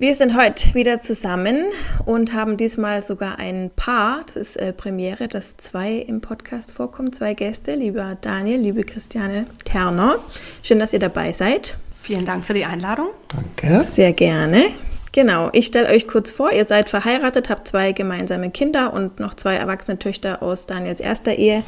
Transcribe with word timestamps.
Wir 0.00 0.14
sind 0.14 0.40
heute 0.40 0.74
wieder 0.74 1.00
zusammen 1.00 1.64
und 2.06 2.32
haben 2.32 2.56
diesmal 2.56 3.02
sogar 3.02 3.40
ein 3.40 3.72
Paar. 3.74 4.20
Das 4.26 4.36
ist 4.36 4.56
äh, 4.56 4.72
Premiere, 4.72 5.26
dass 5.26 5.56
zwei 5.56 5.94
im 5.94 6.20
Podcast 6.20 6.70
vorkommen. 6.70 7.12
Zwei 7.12 7.34
Gäste, 7.34 7.74
lieber 7.74 8.16
Daniel, 8.20 8.60
liebe 8.60 8.84
Christiane 8.84 9.46
Terner. 9.64 10.20
Schön, 10.62 10.78
dass 10.78 10.92
ihr 10.92 11.00
dabei 11.00 11.32
seid. 11.32 11.76
Vielen 12.00 12.24
Dank 12.24 12.44
für 12.44 12.54
die 12.54 12.64
Einladung. 12.64 13.08
Danke. 13.26 13.82
Sehr 13.82 14.12
gerne. 14.12 14.66
Genau, 15.10 15.48
ich 15.52 15.66
stelle 15.66 15.88
euch 15.88 16.06
kurz 16.06 16.30
vor, 16.30 16.52
ihr 16.52 16.64
seid 16.64 16.88
verheiratet, 16.88 17.50
habt 17.50 17.66
zwei 17.66 17.90
gemeinsame 17.90 18.50
Kinder 18.50 18.92
und 18.92 19.18
noch 19.18 19.34
zwei 19.34 19.56
erwachsene 19.56 19.98
Töchter 19.98 20.44
aus 20.44 20.66
Daniels 20.66 21.00
erster 21.00 21.34
Ehe. 21.34 21.64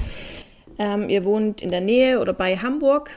Ähm, 0.78 1.08
ihr 1.10 1.24
wohnt 1.24 1.62
in 1.62 1.72
der 1.72 1.80
Nähe 1.80 2.20
oder 2.20 2.32
bei 2.32 2.56
Hamburg. 2.56 3.10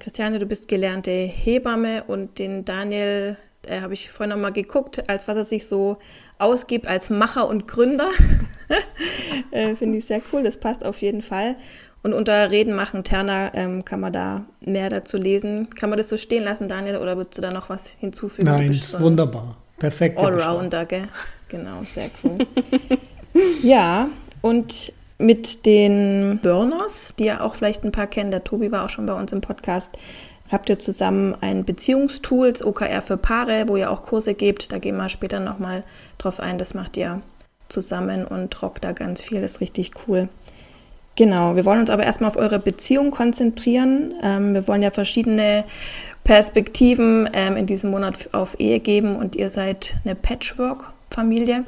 Christiane, 0.00 0.40
du 0.40 0.46
bist 0.46 0.66
gelernte 0.66 1.12
Hebamme 1.12 2.02
und 2.08 2.40
den 2.40 2.64
Daniel 2.64 3.36
äh, 3.68 3.80
habe 3.80 3.94
ich 3.94 4.10
vorhin 4.10 4.30
nochmal 4.30 4.52
geguckt, 4.52 5.08
als 5.08 5.28
was 5.28 5.36
er 5.36 5.44
sich 5.44 5.66
so 5.66 5.98
ausgibt 6.38 6.86
als 6.86 7.10
Macher 7.10 7.48
und 7.48 7.66
Gründer. 7.66 8.10
äh, 9.50 9.74
Finde 9.74 9.98
ich 9.98 10.06
sehr 10.06 10.20
cool, 10.32 10.42
das 10.42 10.58
passt 10.58 10.84
auf 10.84 11.00
jeden 11.00 11.22
Fall. 11.22 11.56
Und 12.02 12.12
unter 12.12 12.50
Reden 12.50 12.74
machen 12.74 13.02
Terner 13.02 13.50
ähm, 13.54 13.84
kann 13.84 14.00
man 14.00 14.12
da 14.12 14.44
mehr 14.60 14.88
dazu 14.88 15.16
lesen. 15.16 15.68
Kann 15.70 15.90
man 15.90 15.98
das 15.98 16.08
so 16.08 16.16
stehen 16.16 16.44
lassen, 16.44 16.68
Daniel, 16.68 16.98
oder 16.98 17.16
würdest 17.16 17.36
du 17.36 17.42
da 17.42 17.50
noch 17.50 17.68
was 17.68 17.88
hinzufügen? 17.98 18.46
Nein, 18.46 18.70
ist 18.70 18.90
so 18.90 19.00
wunderbar. 19.00 19.56
Perfekt. 19.78 20.18
Allrounder, 20.18 20.86
gell? 20.86 21.08
Genau, 21.48 21.82
sehr 21.94 22.10
cool. 22.22 22.38
ja, 23.62 24.08
und 24.42 24.92
mit 25.18 25.66
den 25.66 26.38
Burners, 26.42 27.12
die 27.18 27.24
ja 27.24 27.40
auch 27.40 27.56
vielleicht 27.56 27.84
ein 27.84 27.92
paar 27.92 28.06
kennen, 28.06 28.30
der 28.30 28.44
Tobi 28.44 28.70
war 28.70 28.84
auch 28.84 28.90
schon 28.90 29.06
bei 29.06 29.14
uns 29.14 29.32
im 29.32 29.40
Podcast, 29.40 29.98
habt 30.50 30.68
ihr 30.68 30.78
zusammen 30.78 31.36
ein 31.40 31.64
Beziehungstool, 31.64 32.52
das 32.52 32.64
OKR 32.64 33.02
für 33.02 33.16
Paare, 33.16 33.68
wo 33.68 33.76
ihr 33.76 33.90
auch 33.90 34.02
Kurse 34.02 34.34
gebt. 34.34 34.72
Da 34.72 34.78
gehen 34.78 34.96
wir 34.96 35.08
später 35.08 35.40
nochmal 35.40 35.84
drauf 36.18 36.40
ein. 36.40 36.58
Das 36.58 36.74
macht 36.74 36.96
ihr 36.96 37.20
zusammen 37.68 38.24
und 38.24 38.60
rockt 38.62 38.84
da 38.84 38.92
ganz 38.92 39.22
viel. 39.22 39.40
Das 39.40 39.52
ist 39.52 39.60
richtig 39.60 39.92
cool. 40.06 40.28
Genau, 41.16 41.56
wir 41.56 41.64
wollen 41.64 41.80
uns 41.80 41.90
aber 41.90 42.04
erstmal 42.04 42.30
auf 42.30 42.36
eure 42.36 42.60
Beziehung 42.60 43.10
konzentrieren. 43.10 44.14
Ähm, 44.22 44.54
wir 44.54 44.68
wollen 44.68 44.82
ja 44.82 44.90
verschiedene 44.90 45.64
Perspektiven 46.22 47.28
ähm, 47.32 47.56
in 47.56 47.66
diesem 47.66 47.90
Monat 47.90 48.28
auf 48.32 48.60
Ehe 48.60 48.78
geben 48.80 49.16
und 49.16 49.34
ihr 49.34 49.50
seid 49.50 49.96
eine 50.04 50.14
Patchwork-Familie. 50.14 51.64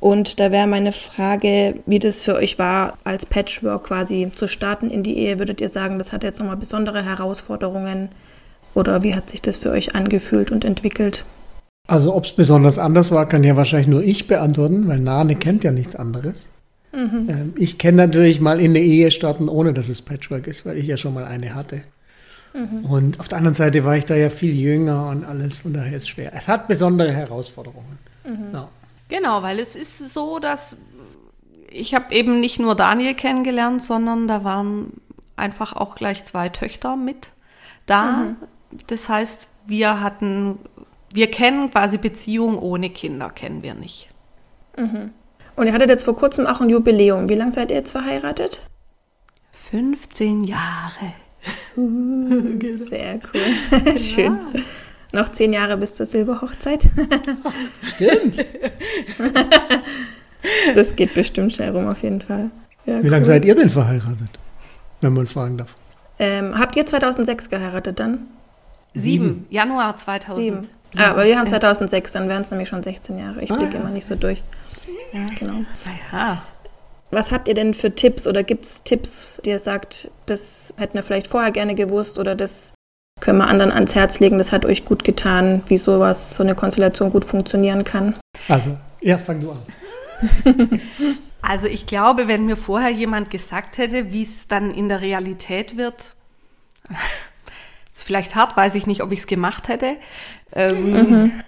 Und 0.00 0.38
da 0.38 0.52
wäre 0.52 0.66
meine 0.66 0.92
Frage, 0.92 1.74
wie 1.86 1.98
das 1.98 2.22
für 2.22 2.36
euch 2.36 2.58
war, 2.58 2.98
als 3.02 3.26
Patchwork 3.26 3.84
quasi 3.84 4.30
zu 4.32 4.46
starten 4.46 4.90
in 4.90 5.02
die 5.02 5.18
Ehe. 5.18 5.38
Würdet 5.38 5.60
ihr 5.60 5.68
sagen, 5.68 5.98
das 5.98 6.12
hat 6.12 6.22
jetzt 6.22 6.38
nochmal 6.38 6.56
besondere 6.56 7.04
Herausforderungen? 7.04 8.10
Oder 8.74 9.02
wie 9.02 9.14
hat 9.14 9.28
sich 9.28 9.42
das 9.42 9.56
für 9.56 9.70
euch 9.70 9.96
angefühlt 9.96 10.52
und 10.52 10.64
entwickelt? 10.64 11.24
Also 11.88 12.14
ob 12.14 12.26
es 12.26 12.32
besonders 12.32 12.78
anders 12.78 13.10
war, 13.10 13.26
kann 13.28 13.42
ja 13.42 13.56
wahrscheinlich 13.56 13.88
nur 13.88 14.02
ich 14.02 14.28
beantworten, 14.28 14.86
weil 14.86 15.00
Nane 15.00 15.34
kennt 15.34 15.64
ja 15.64 15.72
nichts 15.72 15.96
anderes. 15.96 16.52
Mhm. 16.92 17.26
Ähm, 17.28 17.52
ich 17.56 17.78
kenne 17.78 17.96
natürlich 17.96 18.40
mal 18.40 18.60
in 18.60 18.72
eine 18.72 18.80
Ehe 18.80 19.10
starten, 19.10 19.48
ohne 19.48 19.72
dass 19.72 19.88
es 19.88 20.02
Patchwork 20.02 20.46
ist, 20.46 20.64
weil 20.64 20.76
ich 20.76 20.86
ja 20.86 20.96
schon 20.96 21.14
mal 21.14 21.24
eine 21.24 21.54
hatte. 21.54 21.80
Mhm. 22.54 22.84
Und 22.84 23.20
auf 23.20 23.28
der 23.28 23.38
anderen 23.38 23.54
Seite 23.54 23.84
war 23.84 23.96
ich 23.96 24.04
da 24.04 24.14
ja 24.14 24.30
viel 24.30 24.54
jünger 24.54 25.08
und 25.08 25.24
alles, 25.24 25.58
von 25.58 25.72
daher 25.72 25.96
ist 25.96 26.04
es 26.04 26.08
schwer. 26.08 26.32
Es 26.34 26.46
hat 26.46 26.68
besondere 26.68 27.12
Herausforderungen. 27.12 27.98
Mhm. 28.24 28.54
Ja. 28.54 28.68
Genau, 29.08 29.42
weil 29.42 29.58
es 29.58 29.74
ist 29.74 29.98
so, 30.12 30.38
dass 30.38 30.76
ich 31.70 31.94
habe 31.94 32.14
eben 32.14 32.40
nicht 32.40 32.58
nur 32.58 32.74
Daniel 32.74 33.14
kennengelernt, 33.14 33.82
sondern 33.82 34.26
da 34.26 34.44
waren 34.44 34.92
einfach 35.36 35.74
auch 35.74 35.94
gleich 35.94 36.24
zwei 36.24 36.48
Töchter 36.48 36.96
mit 36.96 37.30
da. 37.86 38.04
Mhm. 38.12 38.36
Das 38.86 39.08
heißt, 39.08 39.48
wir 39.66 40.00
hatten, 40.00 40.58
wir 41.12 41.30
kennen 41.30 41.70
quasi 41.70 41.98
Beziehung 41.98 42.58
ohne 42.58 42.90
Kinder, 42.90 43.30
kennen 43.30 43.62
wir 43.62 43.74
nicht. 43.74 44.08
Mhm. 44.76 45.10
Und 45.56 45.66
ihr 45.66 45.72
hattet 45.72 45.90
jetzt 45.90 46.04
vor 46.04 46.16
kurzem 46.16 46.46
auch 46.46 46.60
ein 46.60 46.70
Jubiläum. 46.70 47.28
Wie 47.28 47.34
lange 47.34 47.52
seid 47.52 47.70
ihr 47.70 47.76
jetzt 47.76 47.92
verheiratet? 47.92 48.62
15 49.52 50.44
Jahre. 50.44 51.14
Uh, 51.76 52.58
sehr 52.88 53.18
cool. 53.34 53.98
Schön. 53.98 54.38
Ja. 54.52 54.60
Noch 55.12 55.32
zehn 55.32 55.52
Jahre 55.52 55.76
bis 55.76 55.94
zur 55.94 56.06
Silberhochzeit. 56.06 56.82
Stimmt. 57.82 58.44
das 60.74 60.94
geht 60.96 61.14
bestimmt 61.14 61.52
schnell 61.52 61.70
rum, 61.70 61.88
auf 61.88 62.02
jeden 62.02 62.20
Fall. 62.20 62.50
Ja, 62.84 62.98
Wie 62.98 63.04
cool. 63.04 63.10
lange 63.10 63.24
seid 63.24 63.44
ihr 63.44 63.54
denn 63.54 63.70
verheiratet, 63.70 64.28
wenn 65.00 65.14
man 65.14 65.26
fragen 65.26 65.58
darf? 65.58 65.74
Ähm, 66.18 66.58
habt 66.58 66.76
ihr 66.76 66.84
2006 66.84 67.48
geheiratet 67.48 67.98
dann? 67.98 68.26
Sieben. 68.94 69.46
Januar 69.50 69.96
2000. 69.96 70.44
Sieben. 70.44 70.60
Ah, 70.96 71.10
aber 71.10 71.24
wir 71.24 71.38
haben 71.38 71.46
2006, 71.46 72.12
dann 72.12 72.28
wären 72.28 72.42
es 72.42 72.50
nämlich 72.50 72.68
schon 72.68 72.82
16 72.82 73.18
Jahre. 73.18 73.42
Ich 73.42 73.50
ah, 73.52 73.56
blicke 73.56 73.74
ja. 73.74 73.80
immer 73.80 73.90
nicht 73.90 74.06
so 74.06 74.14
durch. 74.14 74.42
Ja, 75.12 75.26
genau. 75.38 75.64
Naja. 75.84 76.42
Was 77.10 77.30
habt 77.30 77.48
ihr 77.48 77.54
denn 77.54 77.72
für 77.72 77.94
Tipps 77.94 78.26
oder 78.26 78.42
gibt 78.42 78.64
es 78.64 78.82
Tipps, 78.82 79.40
die 79.44 79.50
ihr 79.50 79.58
sagt, 79.58 80.10
das 80.26 80.74
hätten 80.76 80.94
wir 80.94 81.02
vielleicht 81.02 81.26
vorher 81.26 81.50
gerne 81.50 81.74
gewusst 81.74 82.18
oder 82.18 82.34
das 82.34 82.72
können 83.20 83.38
wir 83.38 83.48
anderen 83.48 83.72
ans 83.72 83.94
Herz 83.94 84.20
legen, 84.20 84.38
das 84.38 84.52
hat 84.52 84.64
euch 84.64 84.84
gut 84.84 85.04
getan, 85.04 85.62
wie 85.66 85.78
sowas, 85.78 86.34
so 86.34 86.42
eine 86.42 86.54
Konstellation 86.54 87.10
gut 87.10 87.24
funktionieren 87.24 87.84
kann. 87.84 88.14
Also, 88.48 88.76
ja, 89.00 89.18
fang 89.18 89.40
du 89.40 89.52
an. 89.52 89.58
also 91.42 91.66
ich 91.66 91.86
glaube, 91.86 92.28
wenn 92.28 92.46
mir 92.46 92.56
vorher 92.56 92.90
jemand 92.90 93.30
gesagt 93.30 93.78
hätte, 93.78 94.12
wie 94.12 94.22
es 94.22 94.48
dann 94.48 94.70
in 94.70 94.88
der 94.88 95.00
Realität 95.00 95.76
wird, 95.76 96.14
ist 97.90 98.04
vielleicht 98.04 98.34
hart, 98.34 98.56
weiß 98.56 98.74
ich 98.74 98.86
nicht, 98.86 99.02
ob 99.02 99.12
ich 99.12 99.20
es 99.20 99.26
gemacht 99.26 99.68
hätte. 99.68 99.96
Ähm, 100.52 100.92
mhm. 100.92 101.32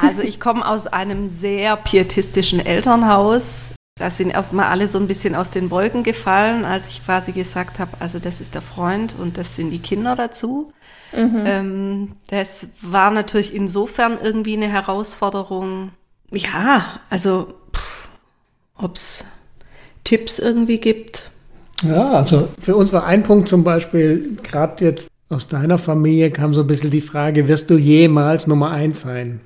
Also 0.00 0.22
ich 0.22 0.40
komme 0.40 0.66
aus 0.66 0.86
einem 0.86 1.28
sehr 1.28 1.76
pietistischen 1.76 2.64
Elternhaus. 2.64 3.74
Da 3.98 4.10
sind 4.10 4.28
erstmal 4.28 4.66
alle 4.66 4.88
so 4.88 4.98
ein 4.98 5.06
bisschen 5.06 5.34
aus 5.34 5.50
den 5.50 5.70
Wolken 5.70 6.02
gefallen, 6.02 6.66
als 6.66 6.86
ich 6.86 7.02
quasi 7.02 7.32
gesagt 7.32 7.78
habe, 7.78 7.92
also 7.98 8.18
das 8.18 8.42
ist 8.42 8.54
der 8.54 8.60
Freund 8.60 9.14
und 9.18 9.38
das 9.38 9.56
sind 9.56 9.70
die 9.70 9.78
Kinder 9.78 10.14
dazu. 10.14 10.70
Mhm. 11.16 11.42
Ähm, 11.46 12.12
das 12.28 12.74
war 12.82 13.10
natürlich 13.10 13.54
insofern 13.54 14.18
irgendwie 14.22 14.54
eine 14.54 14.68
Herausforderung. 14.68 15.92
Ja, 16.30 17.00
also 17.08 17.54
ob 18.76 18.96
es 18.96 19.24
Tipps 20.04 20.38
irgendwie 20.38 20.78
gibt. 20.78 21.30
Ja, 21.82 22.10
also 22.10 22.48
für 22.60 22.76
uns 22.76 22.92
war 22.92 23.06
ein 23.06 23.22
Punkt 23.22 23.48
zum 23.48 23.64
Beispiel, 23.64 24.36
gerade 24.42 24.84
jetzt 24.84 25.08
aus 25.30 25.48
deiner 25.48 25.78
Familie 25.78 26.30
kam 26.30 26.52
so 26.52 26.60
ein 26.60 26.66
bisschen 26.66 26.90
die 26.90 27.00
Frage, 27.00 27.48
wirst 27.48 27.70
du 27.70 27.78
jemals 27.78 28.46
Nummer 28.46 28.72
eins 28.72 29.00
sein? 29.00 29.40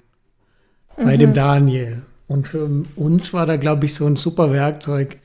Bei 0.96 1.16
dem 1.16 1.30
mhm. 1.30 1.34
Daniel. 1.34 1.98
Und 2.30 2.46
für 2.46 2.68
uns 2.94 3.34
war 3.34 3.44
da, 3.44 3.56
glaube 3.56 3.86
ich, 3.86 3.96
so 3.96 4.06
ein 4.06 4.14
super 4.14 4.52
Werkzeug 4.52 5.16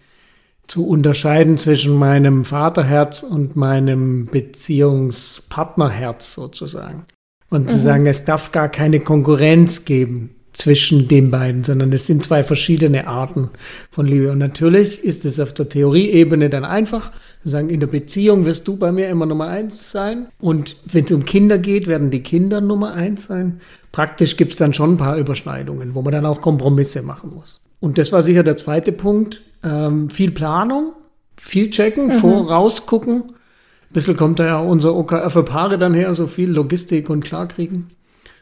zu 0.65 0.87
unterscheiden 0.87 1.59
zwischen 1.59 1.93
meinem 1.93 2.45
Vaterherz 2.45 3.21
und 3.21 3.55
meinem 3.55 4.25
Beziehungspartnerherz 4.25 6.33
sozusagen. 6.33 7.05
Und 7.51 7.65
mhm. 7.65 7.69
zu 7.69 7.79
sagen, 7.79 8.07
es 8.07 8.25
darf 8.25 8.51
gar 8.51 8.69
keine 8.69 9.01
Konkurrenz 9.01 9.85
geben 9.85 10.34
zwischen 10.55 11.07
den 11.07 11.31
beiden, 11.31 11.63
sondern 11.63 11.91
es 11.91 12.07
sind 12.07 12.23
zwei 12.23 12.43
verschiedene 12.43 13.07
Arten 13.07 13.49
von 13.91 14.07
Liebe. 14.07 14.31
Und 14.31 14.37
natürlich 14.37 15.03
ist 15.03 15.25
es 15.25 15.39
auf 15.39 15.53
der 15.53 15.67
Theorieebene 15.69 16.49
dann 16.49 16.63
einfach, 16.63 17.11
sagen, 17.43 17.69
in 17.69 17.81
der 17.81 17.87
Beziehung 17.87 18.45
wirst 18.45 18.67
du 18.67 18.77
bei 18.77 18.91
mir 18.91 19.09
immer 19.09 19.25
Nummer 19.25 19.47
eins 19.47 19.91
sein. 19.91 20.27
Und 20.39 20.77
wenn 20.85 21.03
es 21.03 21.11
um 21.11 21.25
Kinder 21.25 21.57
geht, 21.57 21.87
werden 21.87 22.09
die 22.09 22.23
Kinder 22.23 22.61
Nummer 22.61 22.93
eins 22.93 23.25
sein. 23.25 23.59
praktisch 23.91 24.37
gibt 24.37 24.53
es 24.53 24.57
dann 24.57 24.73
schon 24.73 24.93
ein 24.93 24.97
paar 24.97 25.17
Überschneidungen, 25.17 25.93
wo 25.93 26.01
man 26.01 26.13
dann 26.13 26.25
auch 26.25 26.41
Kompromisse 26.41 27.01
machen 27.01 27.31
muss. 27.35 27.61
Und 27.79 27.97
das 27.97 28.11
war 28.11 28.23
sicher 28.23 28.43
der 28.43 28.57
zweite 28.57 28.91
Punkt. 28.91 29.41
Ähm, 29.63 30.09
viel 30.09 30.31
Planung, 30.31 30.93
viel 31.37 31.69
checken, 31.69 32.07
mhm. 32.07 32.11
vorausgucken. 32.13 33.23
Ein 33.23 33.93
bisschen 33.93 34.17
kommt 34.17 34.39
da 34.39 34.45
ja 34.45 34.59
unser 34.59 34.95
OKR 34.95 35.29
für 35.29 35.43
Paare 35.43 35.77
dann 35.77 35.93
her, 35.93 36.13
so 36.13 36.27
viel 36.27 36.49
Logistik 36.49 37.09
und 37.09 37.23
klarkriegen. 37.23 37.89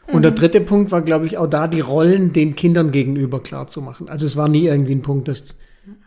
Und 0.06 0.18
mhm. 0.18 0.22
der 0.22 0.30
dritte 0.32 0.60
Punkt 0.60 0.90
war, 0.90 1.02
glaube 1.02 1.26
ich, 1.26 1.38
auch 1.38 1.46
da 1.46 1.66
die 1.66 1.80
Rollen 1.80 2.32
den 2.32 2.56
Kindern 2.56 2.90
gegenüber 2.90 3.42
klar 3.42 3.66
zu 3.66 3.80
machen. 3.80 4.08
Also 4.08 4.26
es 4.26 4.36
war 4.36 4.48
nie 4.48 4.66
irgendwie 4.66 4.94
ein 4.94 5.02
Punkt, 5.02 5.28
dass 5.28 5.56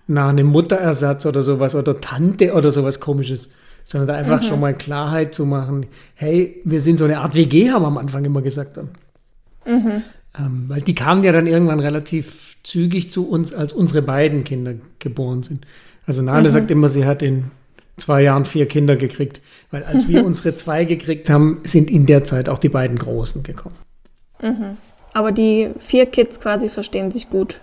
na, 0.08 0.30
eine 0.30 0.44
Mutterersatz 0.44 1.26
oder 1.26 1.42
sowas 1.42 1.76
oder 1.76 2.00
Tante 2.00 2.54
oder 2.54 2.72
sowas 2.72 3.00
komisches, 3.00 3.50
sondern 3.84 4.08
da 4.08 4.14
einfach 4.16 4.42
mhm. 4.42 4.46
schon 4.46 4.60
mal 4.60 4.74
Klarheit 4.74 5.34
zu 5.34 5.46
machen. 5.46 5.88
Hey, 6.16 6.62
wir 6.64 6.82
sind 6.82 6.98
so 6.98 7.06
eine 7.06 7.20
Art 7.20 7.36
WG, 7.36 7.72
haben 7.72 7.84
wir 7.84 7.88
am 7.88 7.98
Anfang 7.98 8.24
immer 8.24 8.42
gesagt 8.42 8.78
dann. 8.78 8.90
Mhm. 9.66 10.04
Ähm, 10.40 10.66
weil 10.68 10.82
die 10.82 10.96
kamen 10.96 11.24
ja 11.24 11.32
dann 11.32 11.48
irgendwann 11.48 11.80
relativ 11.80 12.58
zügig 12.64 13.12
zu 13.12 13.28
uns, 13.28 13.54
als 13.54 13.74
unsere 13.74 14.02
beiden 14.02 14.44
Kinder 14.44 14.76
geboren 15.00 15.44
sind. 15.44 15.66
Also 16.06 16.22
Nane 16.22 16.50
mhm. 16.50 16.54
sagt 16.54 16.72
immer, 16.72 16.90
sie 16.90 17.06
hat 17.06 17.22
in 17.22 17.46
zwei 17.98 18.22
Jahren 18.22 18.46
vier 18.46 18.68
Kinder 18.68 18.96
gekriegt, 18.96 19.42
weil 19.72 19.84
als 19.84 20.08
wir 20.08 20.26
unsere 20.26 20.56
zwei 20.56 20.86
gekriegt 20.86 21.30
haben, 21.30 21.60
sind 21.64 21.90
in 21.90 22.06
der 22.06 22.24
Zeit 22.24 22.48
auch 22.48 22.60
die 22.60 22.70
beiden 22.70 22.98
Großen 22.98 23.44
gekommen. 23.44 23.76
Mhm. 24.42 24.78
Aber 25.14 25.32
die 25.32 25.72
vier 25.80 26.06
Kids 26.06 26.40
quasi 26.40 26.70
verstehen 26.70 27.12
sich 27.12 27.30
gut. 27.30 27.62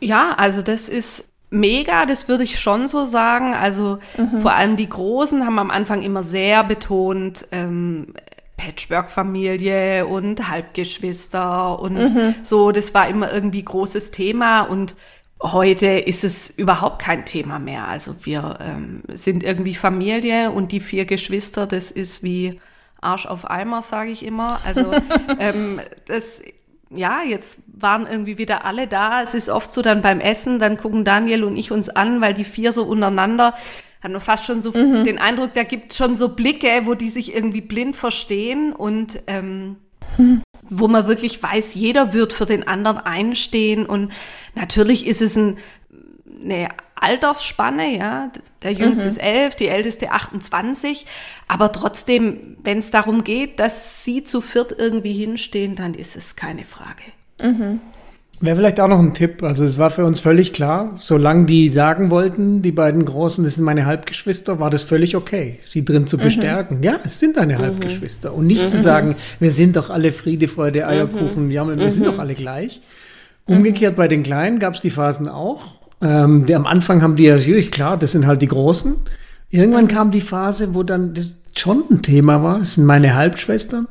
Ja, 0.00 0.34
also 0.36 0.60
das 0.60 0.88
ist 0.88 1.30
mega, 1.50 2.04
das 2.04 2.28
würde 2.28 2.44
ich 2.44 2.58
schon 2.58 2.88
so 2.88 3.04
sagen. 3.04 3.54
Also 3.54 3.98
mhm. 4.18 4.42
vor 4.42 4.52
allem 4.52 4.76
die 4.76 4.88
Großen 4.88 5.46
haben 5.46 5.58
am 5.58 5.70
Anfang 5.70 6.02
immer 6.02 6.22
sehr 6.22 6.64
betont, 6.64 7.46
ähm, 7.52 8.14
Patchwork-Familie 8.56 10.06
und 10.06 10.48
Halbgeschwister 10.48 11.78
und 11.80 12.14
mhm. 12.14 12.34
so, 12.42 12.70
das 12.70 12.94
war 12.94 13.08
immer 13.08 13.32
irgendwie 13.32 13.64
großes 13.64 14.10
Thema 14.10 14.62
und 14.62 14.94
heute 15.42 15.86
ist 15.86 16.24
es 16.24 16.50
überhaupt 16.50 17.00
kein 17.00 17.24
Thema 17.24 17.58
mehr. 17.58 17.88
Also 17.88 18.14
wir 18.22 18.58
ähm, 18.60 19.02
sind 19.12 19.42
irgendwie 19.42 19.74
Familie 19.74 20.50
und 20.50 20.72
die 20.72 20.80
vier 20.80 21.04
Geschwister, 21.04 21.66
das 21.66 21.90
ist 21.90 22.22
wie 22.22 22.60
Arsch 23.04 23.26
auf 23.26 23.48
Eimer, 23.50 23.82
sage 23.82 24.10
ich 24.10 24.24
immer. 24.24 24.60
Also 24.64 24.92
ähm, 25.38 25.80
das 26.06 26.42
ja, 26.90 27.22
jetzt 27.22 27.60
waren 27.66 28.06
irgendwie 28.06 28.38
wieder 28.38 28.64
alle 28.64 28.86
da. 28.86 29.22
Es 29.22 29.34
ist 29.34 29.48
oft 29.48 29.72
so 29.72 29.82
dann 29.82 30.00
beim 30.00 30.20
Essen, 30.20 30.58
dann 30.58 30.76
gucken 30.76 31.04
Daniel 31.04 31.44
und 31.44 31.56
ich 31.56 31.72
uns 31.72 31.88
an, 31.88 32.20
weil 32.20 32.34
die 32.34 32.44
vier 32.44 32.72
so 32.72 32.84
untereinander 32.84 33.54
hat 34.04 34.12
man 34.12 34.20
fast 34.20 34.44
schon 34.44 34.60
so 34.60 34.70
mhm. 34.70 35.02
den 35.02 35.18
Eindruck, 35.18 35.54
da 35.54 35.62
gibt 35.62 35.94
schon 35.94 36.14
so 36.14 36.28
Blicke, 36.28 36.82
wo 36.84 36.94
die 36.94 37.08
sich 37.08 37.34
irgendwie 37.34 37.62
blind 37.62 37.96
verstehen 37.96 38.74
und 38.74 39.22
ähm, 39.26 39.76
mhm. 40.18 40.42
wo 40.68 40.88
man 40.88 41.06
wirklich 41.06 41.42
weiß, 41.42 41.74
jeder 41.74 42.12
wird 42.12 42.34
für 42.34 42.44
den 42.44 42.68
anderen 42.68 42.98
einstehen 42.98 43.86
und 43.86 44.12
natürlich 44.54 45.06
ist 45.06 45.22
es 45.22 45.36
ein, 45.36 45.56
eine 46.42 46.68
Altersspanne, 47.04 47.96
ja. 47.96 48.30
Der 48.62 48.72
Jüngste 48.72 49.04
mhm. 49.04 49.08
ist 49.08 49.18
elf, 49.18 49.54
die 49.54 49.68
Älteste 49.68 50.10
28. 50.10 51.06
Aber 51.46 51.70
trotzdem, 51.72 52.56
wenn 52.62 52.78
es 52.78 52.90
darum 52.90 53.24
geht, 53.24 53.60
dass 53.60 54.04
sie 54.04 54.24
zu 54.24 54.40
viert 54.40 54.74
irgendwie 54.78 55.12
hinstehen, 55.12 55.76
dann 55.76 55.94
ist 55.94 56.16
es 56.16 56.34
keine 56.34 56.64
Frage. 56.64 57.02
Mhm. 57.42 57.80
Wäre 58.40 58.56
vielleicht 58.56 58.80
auch 58.80 58.88
noch 58.88 58.98
ein 58.98 59.14
Tipp. 59.14 59.42
Also 59.42 59.64
es 59.64 59.78
war 59.78 59.90
für 59.90 60.04
uns 60.04 60.20
völlig 60.20 60.52
klar, 60.52 60.94
solange 60.96 61.46
die 61.46 61.68
sagen 61.68 62.10
wollten, 62.10 62.62
die 62.62 62.72
beiden 62.72 63.04
Großen, 63.04 63.44
das 63.44 63.54
sind 63.54 63.64
meine 63.64 63.86
Halbgeschwister, 63.86 64.58
war 64.58 64.70
das 64.70 64.82
völlig 64.82 65.16
okay, 65.16 65.58
sie 65.62 65.84
drin 65.84 66.06
zu 66.06 66.18
mhm. 66.18 66.22
bestärken. 66.22 66.82
Ja, 66.82 66.98
es 67.04 67.20
sind 67.20 67.36
deine 67.36 67.54
mhm. 67.56 67.62
Halbgeschwister. 67.62 68.34
Und 68.34 68.46
nicht 68.46 68.62
mhm. 68.62 68.68
zu 68.68 68.76
sagen, 68.76 69.16
wir 69.40 69.52
sind 69.52 69.76
doch 69.76 69.90
alle 69.90 70.10
Friede, 70.10 70.48
Freude, 70.48 70.86
Eierkuchen, 70.86 71.50
ja, 71.50 71.66
wir 71.66 71.90
sind 71.90 72.02
mhm. 72.02 72.10
doch 72.10 72.18
alle 72.18 72.34
gleich. 72.34 72.80
Umgekehrt 73.46 73.94
bei 73.94 74.08
den 74.08 74.22
Kleinen 74.22 74.58
gab 74.58 74.74
es 74.74 74.80
die 74.80 74.90
Phasen 74.90 75.28
auch. 75.28 75.83
Ähm, 76.04 76.46
die, 76.46 76.54
am 76.54 76.66
Anfang 76.66 77.02
haben 77.02 77.16
die 77.16 77.24
ja, 77.24 77.36
klar, 77.62 77.96
das 77.96 78.12
sind 78.12 78.26
halt 78.26 78.42
die 78.42 78.48
Großen. 78.48 78.94
Irgendwann 79.50 79.88
kam 79.88 80.10
die 80.10 80.20
Phase, 80.20 80.74
wo 80.74 80.82
dann 80.82 81.14
das 81.14 81.36
schon 81.56 81.84
ein 81.90 82.02
Thema 82.02 82.42
war. 82.42 82.58
Das 82.58 82.74
sind 82.74 82.84
meine 82.84 83.14
Halbschwestern. 83.14 83.88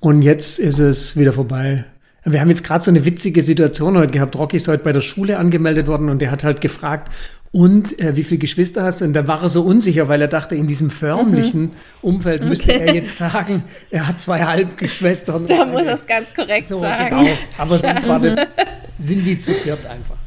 Und 0.00 0.22
jetzt 0.22 0.58
ist 0.58 0.80
es 0.80 1.16
wieder 1.16 1.32
vorbei. 1.32 1.84
Wir 2.24 2.40
haben 2.40 2.48
jetzt 2.48 2.64
gerade 2.64 2.82
so 2.82 2.90
eine 2.90 3.04
witzige 3.04 3.42
Situation 3.42 3.96
heute 3.96 4.12
gehabt. 4.12 4.36
Rocky 4.36 4.56
ist 4.56 4.68
heute 4.68 4.82
bei 4.82 4.92
der 4.92 5.00
Schule 5.00 5.38
angemeldet 5.38 5.86
worden 5.86 6.08
und 6.08 6.20
der 6.20 6.30
hat 6.30 6.44
halt 6.44 6.60
gefragt, 6.60 7.10
und 7.52 8.00
äh, 8.00 8.16
wie 8.16 8.22
viele 8.22 8.38
Geschwister 8.38 8.82
hast 8.82 9.02
du? 9.02 9.04
Und 9.04 9.12
da 9.12 9.28
war 9.28 9.42
er 9.42 9.50
so 9.50 9.60
unsicher, 9.62 10.08
weil 10.08 10.22
er 10.22 10.28
dachte, 10.28 10.54
in 10.54 10.66
diesem 10.66 10.88
förmlichen 10.88 11.60
mhm. 11.60 11.70
Umfeld 12.00 12.40
okay. 12.40 12.48
müsste 12.48 12.72
er 12.72 12.94
jetzt 12.94 13.18
sagen, 13.18 13.64
er 13.90 14.08
hat 14.08 14.20
zwei 14.22 14.42
Halbgeschwistern. 14.42 15.46
Da 15.46 15.66
muss 15.66 15.82
er 15.82 15.94
es 15.94 16.06
ganz 16.06 16.32
korrekt 16.34 16.66
so, 16.66 16.80
sagen. 16.80 17.20
Genau. 17.20 17.30
Aber 17.58 17.78
sonst 17.78 18.08
war 18.08 18.18
das, 18.20 18.36
sind 18.98 19.24
die 19.26 19.38
zu 19.38 19.52
viert 19.52 19.84
einfach. 19.84 20.21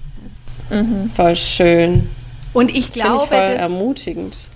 Mhm. 0.69 1.11
Voll 1.15 1.35
schön. 1.35 2.09
Und 2.53 2.75
ich 2.75 2.87
das 2.87 2.95
glaube, 2.95 3.23
ich 3.23 3.29
voll 3.29 3.51
das, 3.53 3.61
ermutigend. 3.61 4.47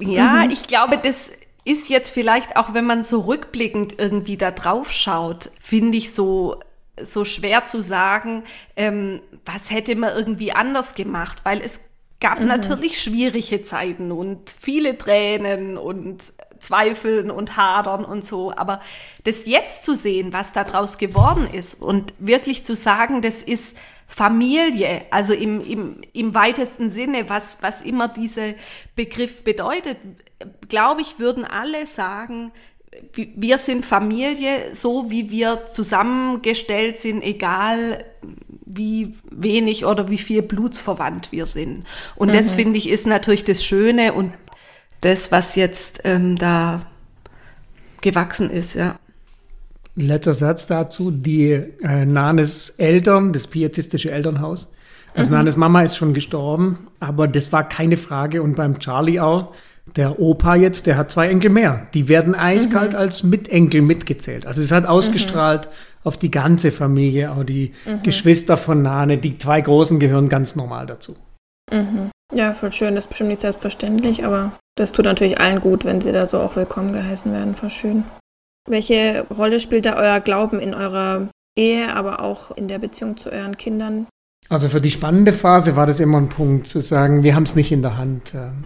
Ja, 0.00 0.44
mhm. 0.44 0.50
ich 0.50 0.66
glaube, 0.66 0.98
das 0.98 1.30
ist 1.64 1.88
jetzt 1.88 2.10
vielleicht 2.10 2.56
auch, 2.56 2.74
wenn 2.74 2.86
man 2.86 3.02
so 3.02 3.20
rückblickend 3.20 3.98
irgendwie 3.98 4.36
da 4.36 4.50
drauf 4.50 4.90
schaut, 4.90 5.50
finde 5.60 5.98
ich 5.98 6.12
so 6.12 6.60
so 7.00 7.24
schwer 7.24 7.64
zu 7.64 7.80
sagen, 7.80 8.42
ähm, 8.76 9.20
was 9.44 9.70
hätte 9.70 9.94
man 9.94 10.16
irgendwie 10.16 10.52
anders 10.52 10.94
gemacht, 10.94 11.44
weil 11.44 11.60
es 11.60 11.80
gab 12.20 12.40
mhm. 12.40 12.46
natürlich 12.46 13.00
schwierige 13.00 13.62
Zeiten 13.62 14.10
und 14.10 14.54
viele 14.58 14.98
Tränen 14.98 15.78
und 15.78 16.32
Zweifeln 16.58 17.30
und 17.30 17.56
Hadern 17.56 18.04
und 18.04 18.24
so. 18.24 18.52
Aber 18.56 18.80
das 19.24 19.46
jetzt 19.46 19.84
zu 19.84 19.94
sehen, 19.94 20.32
was 20.32 20.52
da 20.52 20.64
draus 20.64 20.98
geworden 20.98 21.48
ist 21.52 21.80
und 21.80 22.14
wirklich 22.18 22.64
zu 22.64 22.74
sagen, 22.74 23.22
das 23.22 23.42
ist 23.42 23.76
Familie, 24.08 25.02
also 25.10 25.34
im, 25.34 25.60
im, 25.60 26.00
im 26.14 26.34
weitesten 26.34 26.88
Sinne, 26.88 27.28
was, 27.28 27.58
was 27.60 27.82
immer 27.82 28.08
dieser 28.08 28.54
Begriff 28.96 29.44
bedeutet, 29.44 29.98
glaube 30.68 31.02
ich, 31.02 31.18
würden 31.18 31.44
alle 31.44 31.86
sagen, 31.86 32.50
wir 33.14 33.58
sind 33.58 33.84
Familie, 33.84 34.74
so 34.74 35.10
wie 35.10 35.30
wir 35.30 35.66
zusammengestellt 35.66 36.98
sind, 36.98 37.22
egal 37.22 38.04
wie 38.64 39.14
wenig 39.30 39.84
oder 39.84 40.08
wie 40.08 40.18
viel 40.18 40.42
blutsverwandt 40.42 41.30
wir 41.30 41.46
sind. 41.46 41.84
Und 42.16 42.28
mhm. 42.28 42.32
das 42.32 42.50
finde 42.50 42.78
ich 42.78 42.88
ist 42.88 43.06
natürlich 43.06 43.44
das 43.44 43.62
Schöne 43.62 44.14
und 44.14 44.32
das, 45.02 45.30
was 45.30 45.54
jetzt 45.54 46.00
ähm, 46.04 46.36
da 46.36 46.80
gewachsen 48.00 48.50
ist, 48.50 48.74
ja. 48.74 48.98
Letzter 50.06 50.34
Satz 50.34 50.66
dazu. 50.66 51.10
Die 51.10 51.50
äh, 51.50 52.06
Nanes 52.06 52.70
Eltern, 52.70 53.32
das 53.32 53.46
pietistische 53.46 54.10
Elternhaus. 54.10 54.72
Also 55.14 55.30
mhm. 55.30 55.38
Nanes 55.38 55.56
Mama 55.56 55.82
ist 55.82 55.96
schon 55.96 56.14
gestorben, 56.14 56.88
aber 57.00 57.28
das 57.28 57.52
war 57.52 57.68
keine 57.68 57.96
Frage. 57.96 58.42
Und 58.42 58.56
beim 58.56 58.78
Charlie 58.78 59.20
auch, 59.20 59.54
der 59.96 60.20
Opa 60.20 60.54
jetzt, 60.54 60.86
der 60.86 60.96
hat 60.96 61.10
zwei 61.10 61.28
Enkel 61.28 61.50
mehr. 61.50 61.86
Die 61.94 62.08
werden 62.08 62.34
eiskalt 62.34 62.92
mhm. 62.92 62.98
als 62.98 63.22
Mitenkel 63.22 63.82
mitgezählt. 63.82 64.46
Also 64.46 64.62
es 64.62 64.70
hat 64.70 64.86
ausgestrahlt 64.86 65.66
mhm. 65.66 65.70
auf 66.04 66.16
die 66.16 66.30
ganze 66.30 66.70
Familie, 66.70 67.32
auch 67.32 67.44
die 67.44 67.72
mhm. 67.86 68.02
Geschwister 68.02 68.56
von 68.56 68.82
Nane. 68.82 69.18
Die 69.18 69.38
zwei 69.38 69.60
Großen 69.60 69.98
gehören 69.98 70.28
ganz 70.28 70.56
normal 70.56 70.86
dazu. 70.86 71.16
Mhm. 71.72 72.10
Ja, 72.34 72.52
voll 72.52 72.72
schön. 72.72 72.94
Das 72.94 73.04
ist 73.04 73.08
bestimmt 73.08 73.30
nicht 73.30 73.42
selbstverständlich, 73.42 74.24
aber 74.24 74.52
das 74.76 74.92
tut 74.92 75.06
natürlich 75.06 75.40
allen 75.40 75.60
gut, 75.60 75.84
wenn 75.84 76.00
sie 76.00 76.12
da 76.12 76.26
so 76.26 76.38
auch 76.38 76.54
willkommen 76.56 76.92
geheißen 76.92 77.32
werden. 77.32 77.54
Voll 77.56 77.70
schön. 77.70 78.04
Welche 78.68 79.26
Rolle 79.36 79.60
spielt 79.60 79.86
da 79.86 79.96
euer 79.96 80.20
Glauben 80.20 80.60
in 80.60 80.74
eurer 80.74 81.28
Ehe, 81.56 81.94
aber 81.94 82.20
auch 82.20 82.56
in 82.56 82.68
der 82.68 82.78
Beziehung 82.78 83.16
zu 83.16 83.32
euren 83.32 83.56
Kindern? 83.56 84.06
Also 84.48 84.68
für 84.68 84.80
die 84.80 84.90
spannende 84.90 85.32
Phase 85.32 85.76
war 85.76 85.86
das 85.86 86.00
immer 86.00 86.18
ein 86.18 86.28
Punkt 86.28 86.66
zu 86.66 86.80
sagen, 86.80 87.22
wir 87.22 87.34
haben 87.34 87.42
es 87.42 87.54
nicht 87.54 87.72
in 87.72 87.82
der 87.82 87.96
Hand. 87.96 88.34
Ähm, 88.34 88.64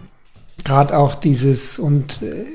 Gerade 0.63 0.97
auch 0.97 1.15
dieses 1.15 1.79
und 1.79 2.21
äh, 2.21 2.45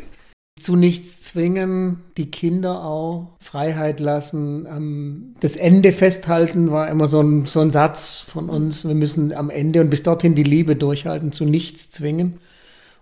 zu 0.59 0.77
nichts 0.77 1.21
zwingen, 1.21 1.99
die 2.17 2.31
Kinder 2.31 2.85
auch 2.85 3.37
Freiheit 3.41 4.01
lassen. 4.01 4.67
Ähm, 4.67 5.35
das 5.41 5.57
Ende 5.57 5.93
festhalten 5.93 6.71
war 6.71 6.89
immer 6.89 7.09
so 7.09 7.21
ein, 7.21 7.45
so 7.47 7.61
ein 7.61 7.71
Satz 7.71 8.21
von 8.21 8.49
uns. 8.49 8.87
Wir 8.87 8.95
müssen 8.95 9.35
am 9.35 9.51
Ende 9.51 9.81
und 9.81 9.91
bis 9.91 10.03
dorthin 10.03 10.35
die 10.35 10.43
Liebe 10.43 10.77
durchhalten, 10.77 11.33
zu 11.33 11.45
nichts 11.45 11.91
zwingen. 11.91 12.39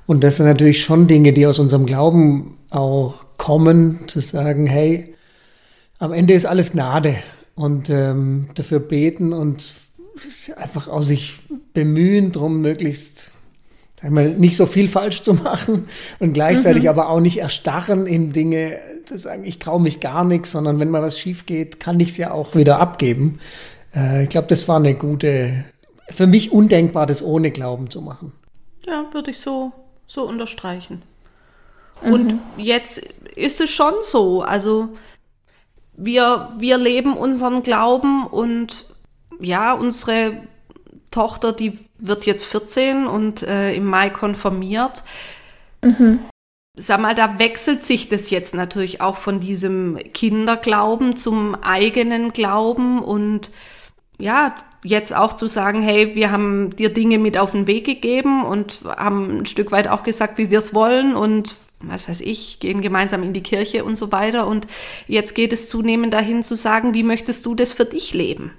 Und 0.07 0.25
das 0.25 0.37
sind 0.37 0.47
natürlich 0.47 0.83
schon 0.83 1.07
Dinge, 1.07 1.33
die 1.33 1.47
aus 1.47 1.59
unserem 1.59 1.87
Glauben 1.87 2.57
auch 2.71 3.26
kommen, 3.37 4.09
zu 4.09 4.21
sagen, 4.21 4.67
hey, 4.67 5.15
am 5.99 6.13
Ende 6.13 6.35
ist 6.35 6.47
alles 6.47 6.73
Gnade 6.73 7.17
und 7.55 7.91
ähm, 7.91 8.49
dafür 8.55 8.81
beten 8.81 9.33
und 9.33 9.75
einfach 10.57 10.89
auch 10.89 11.03
sich 11.03 11.39
bemühen, 11.73 12.33
drum 12.33 12.61
möglichst 12.61 13.31
sag 14.01 14.11
mal, 14.11 14.29
nicht 14.29 14.57
so 14.57 14.67
viel 14.67 14.89
falsch 14.89 15.23
zu 15.23 15.35
machen 15.35 15.89
und 16.19 16.33
gleichzeitig 16.33 16.85
mhm. 16.85 16.89
aber 16.91 17.09
auch 17.09 17.21
nicht 17.21 17.39
erstarren 17.39 18.07
in 18.07 18.33
Dinge, 18.33 18.79
zu 19.05 19.19
sagen, 19.19 19.45
ich 19.45 19.59
traue 19.59 19.81
mich 19.81 20.01
gar 20.01 20.25
nichts, 20.25 20.51
sondern 20.51 20.81
wenn 20.81 20.91
mal 20.91 21.03
was 21.03 21.19
schief 21.19 21.47
geht, 21.47 21.81
kann 21.81 21.99
ich 22.01 22.11
es 22.11 22.17
ja 22.17 22.33
auch 22.33 22.55
wieder 22.55 22.81
abgeben. 22.81 23.39
Äh, 23.95 24.25
ich 24.25 24.29
glaube, 24.29 24.49
das 24.49 24.69
war 24.69 24.77
eine 24.77 24.95
gute, 24.95 25.65
für 26.11 26.27
mich 26.27 26.53
undenkbar, 26.53 27.07
das 27.07 27.23
ohne 27.23 27.51
Glauben 27.51 27.91
zu 27.91 28.03
machen. 28.03 28.33
Ja, 28.87 29.05
würde 29.13 29.31
ich 29.31 29.39
so, 29.39 29.73
so 30.07 30.29
unterstreichen. 30.29 31.03
Mhm. 32.03 32.13
Und 32.13 32.41
jetzt 32.57 32.99
ist 33.35 33.61
es 33.61 33.71
schon 33.71 33.95
so, 34.03 34.43
also 34.43 34.91
wir, 35.97 36.53
wir 36.59 36.79
leben 36.79 37.17
unseren 37.17 37.63
Glauben 37.63 38.27
und 38.27 38.87
ja, 39.41 39.73
unsere 39.73 40.43
Tochter, 41.11 41.53
die 41.53 41.79
wird 41.99 42.27
jetzt 42.27 42.45
14 42.45 43.07
und 43.07 43.43
äh, 43.43 43.75
im 43.75 43.87
Mai 43.87 44.11
konfirmiert. 44.11 45.05
Mhm. 45.83 46.21
Sag 46.79 47.01
mal, 47.01 47.15
da 47.15 47.39
wechselt 47.39 47.85
sich 47.85 48.11
das 48.11 48.29
jetzt 48.29 48.55
natürlich 48.55 49.01
auch 49.01 49.17
von 49.17 49.41
diesem 49.41 49.99
Kinderglauben 50.13 51.17
zum 51.17 51.55
eigenen 51.55 52.35
Glauben 52.35 53.03
und 53.03 53.51
ja, 54.19 54.57
jetzt 54.85 55.15
auch 55.15 55.33
zu 55.33 55.47
sagen, 55.47 55.83
hey, 55.83 56.15
wir 56.15 56.31
haben 56.31 56.77
dir 56.77 56.93
Dinge 56.93 57.19
mit 57.19 57.39
auf 57.39 57.53
den 57.53 57.67
Weg 57.67 57.87
gegeben 57.87 58.45
und 58.45 58.81
haben 58.85 59.39
ein 59.39 59.47
Stück 59.47 59.73
weit 59.73 59.89
auch 59.89 60.03
gesagt, 60.03 60.37
wie 60.37 60.51
wir 60.51 60.59
es 60.59 60.75
wollen 60.75 61.17
und 61.17 61.57
was 61.81 62.09
weiß 62.09 62.21
ich, 62.23 62.61
gehen 62.61 62.81
gemeinsam 62.81 63.23
in 63.23 63.33
die 63.33 63.43
Kirche 63.43 63.85
und 63.85 63.97
so 63.97 64.13
weiter. 64.13 64.47
Und 64.47 64.67
jetzt 65.07 65.35
geht 65.35 65.53
es 65.53 65.69
zunehmend 65.69 66.15
dahin 66.15 66.43
zu 66.43 66.57
sagen, 66.57 66.95
wie 66.95 67.03
möchtest 67.03 67.47
du 67.47 67.55
das 67.55 67.73
für 67.73 67.85
dich 67.85 68.15
leben? 68.15 68.53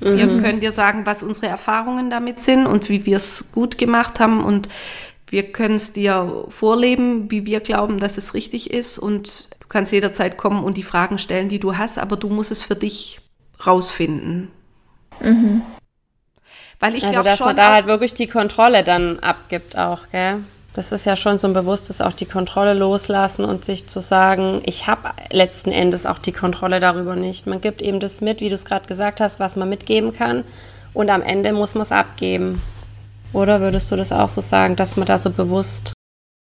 Mhm. 0.00 0.16
Wir 0.16 0.26
können 0.42 0.60
dir 0.60 0.72
sagen, 0.72 1.06
was 1.06 1.22
unsere 1.22 1.46
Erfahrungen 1.46 2.10
damit 2.10 2.38
sind 2.40 2.66
und 2.66 2.88
wie 2.88 3.06
wir 3.06 3.16
es 3.16 3.52
gut 3.52 3.78
gemacht 3.78 4.20
haben 4.20 4.44
und 4.44 4.68
wir 5.30 5.52
können 5.52 5.76
es 5.76 5.92
dir 5.92 6.46
vorleben, 6.48 7.30
wie 7.30 7.44
wir 7.44 7.60
glauben, 7.60 7.98
dass 7.98 8.16
es 8.16 8.34
richtig 8.34 8.70
ist 8.70 8.98
und 8.98 9.48
du 9.60 9.68
kannst 9.68 9.92
jederzeit 9.92 10.38
kommen 10.38 10.64
und 10.64 10.76
die 10.76 10.82
Fragen 10.82 11.18
stellen, 11.18 11.48
die 11.48 11.58
du 11.58 11.76
hast, 11.76 11.98
aber 11.98 12.16
du 12.16 12.28
musst 12.28 12.50
es 12.50 12.62
für 12.62 12.76
dich 12.76 13.20
rausfinden. 13.66 14.50
Mhm. 15.20 15.62
Weil 16.80 16.94
ich 16.94 17.04
also, 17.04 17.12
glaube 17.12 17.28
dass 17.28 17.40
man 17.40 17.56
da 17.56 17.72
halt 17.72 17.86
wirklich 17.86 18.14
die 18.14 18.28
Kontrolle 18.28 18.84
dann 18.84 19.18
abgibt 19.18 19.76
auch, 19.76 20.08
gell? 20.10 20.44
Das 20.78 20.92
ist 20.92 21.06
ja 21.06 21.16
schon 21.16 21.38
so 21.38 21.48
ein 21.48 21.54
bewusstes 21.54 22.00
auch 22.00 22.12
die 22.12 22.24
Kontrolle 22.24 22.72
loslassen 22.72 23.44
und 23.44 23.64
sich 23.64 23.88
zu 23.88 23.98
sagen, 23.98 24.62
ich 24.64 24.86
habe 24.86 25.10
letzten 25.32 25.72
Endes 25.72 26.06
auch 26.06 26.20
die 26.20 26.30
Kontrolle 26.30 26.78
darüber 26.78 27.16
nicht. 27.16 27.48
Man 27.48 27.60
gibt 27.60 27.82
eben 27.82 27.98
das 27.98 28.20
mit, 28.20 28.40
wie 28.40 28.48
du 28.48 28.54
es 28.54 28.64
gerade 28.64 28.86
gesagt 28.86 29.20
hast, 29.20 29.40
was 29.40 29.56
man 29.56 29.68
mitgeben 29.68 30.12
kann 30.12 30.44
und 30.94 31.10
am 31.10 31.22
Ende 31.22 31.52
muss 31.52 31.74
man 31.74 31.82
es 31.82 31.90
abgeben. 31.90 32.62
Oder 33.32 33.60
würdest 33.60 33.90
du 33.90 33.96
das 33.96 34.12
auch 34.12 34.28
so 34.28 34.40
sagen, 34.40 34.76
dass 34.76 34.96
man 34.96 35.06
da 35.06 35.18
so 35.18 35.30
bewusst 35.30 35.94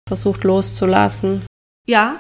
versucht 0.10 0.44
loszulassen? 0.44 1.46
Ja, 1.86 2.18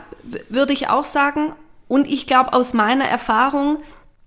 würde 0.47 0.71
ich 0.71 0.87
auch 0.87 1.03
sagen. 1.03 1.51
Und 1.89 2.07
ich 2.07 2.25
glaube 2.25 2.53
aus 2.53 2.71
meiner 2.71 3.03
Erfahrung 3.03 3.79